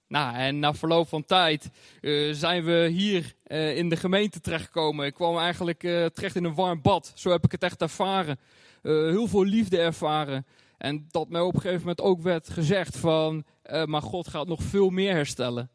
Nou, 0.09 0.37
en 0.37 0.59
na 0.59 0.75
verloop 0.75 1.09
van 1.09 1.25
tijd 1.25 1.71
uh, 2.01 2.35
zijn 2.35 2.65
we 2.65 2.89
hier 2.89 3.35
in 3.77 3.89
de 3.89 3.97
gemeente 3.97 4.41
terechtgekomen. 4.41 5.07
Ik 5.07 5.15
kwam 5.15 5.39
eigenlijk 5.39 5.81
terecht 6.15 6.37
in 6.37 6.45
een 6.45 6.55
warm 6.55 6.83
bad. 6.83 7.13
Zo 7.15 7.31
heb 7.31 7.45
ik 7.45 7.53
het 7.53 7.63
echt 7.63 7.81
ervaren. 7.81 8.39
heel 8.83 9.29
veel 9.29 9.45
liefde 9.45 9.79
ervaren. 9.79 10.47
En 10.83 11.07
dat 11.11 11.29
mij 11.29 11.41
op 11.41 11.55
een 11.55 11.61
gegeven 11.61 11.81
moment 11.81 12.01
ook 12.01 12.21
werd 12.21 12.51
gezegd 12.51 12.97
van, 12.97 13.45
uh, 13.73 13.85
maar 13.85 14.03
God 14.03 14.29
gaat 14.29 14.47
nog 14.47 14.63
veel 14.63 14.91
meer 14.91 15.13
herstellen. 15.13 15.71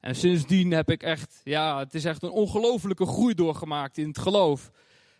En 0.00 0.14
sindsdien 0.16 0.70
heb 0.70 0.90
ik 0.90 1.02
echt, 1.02 1.40
ja, 1.44 1.78
het 1.78 1.94
is 1.94 2.04
echt 2.04 2.22
een 2.22 2.30
ongelofelijke 2.30 3.06
groei 3.06 3.34
doorgemaakt 3.34 3.98
in 3.98 4.08
het 4.08 4.18
geloof. 4.18 4.70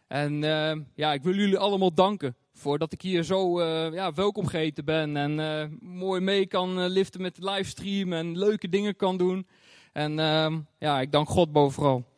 En 0.07 0.43
uh, 0.43 0.73
ja, 0.95 1.13
ik 1.13 1.23
wil 1.23 1.35
jullie 1.35 1.59
allemaal 1.59 1.95
danken 1.95 2.37
voor 2.53 2.79
dat 2.79 2.93
ik 2.93 3.03
hier 3.03 3.23
zo 3.23 3.61
uh, 3.61 3.93
ja, 3.93 4.13
welkom 4.13 4.47
geheten 4.47 4.85
ben. 4.85 5.17
En 5.17 5.79
mooi 5.81 6.21
mee 6.21 6.47
kan 6.47 6.87
liften 6.87 7.23
met 7.23 7.37
de 7.37 7.51
livestream 7.51 8.13
en 8.13 8.39
leuke 8.39 8.69
dingen 8.69 8.97
kan 8.97 9.17
doen. 9.17 9.47
En 9.93 10.15
ja, 10.79 11.01
ik 11.01 11.13
dank 11.13 11.29
God 11.29 11.53
bovenal. 11.53 12.10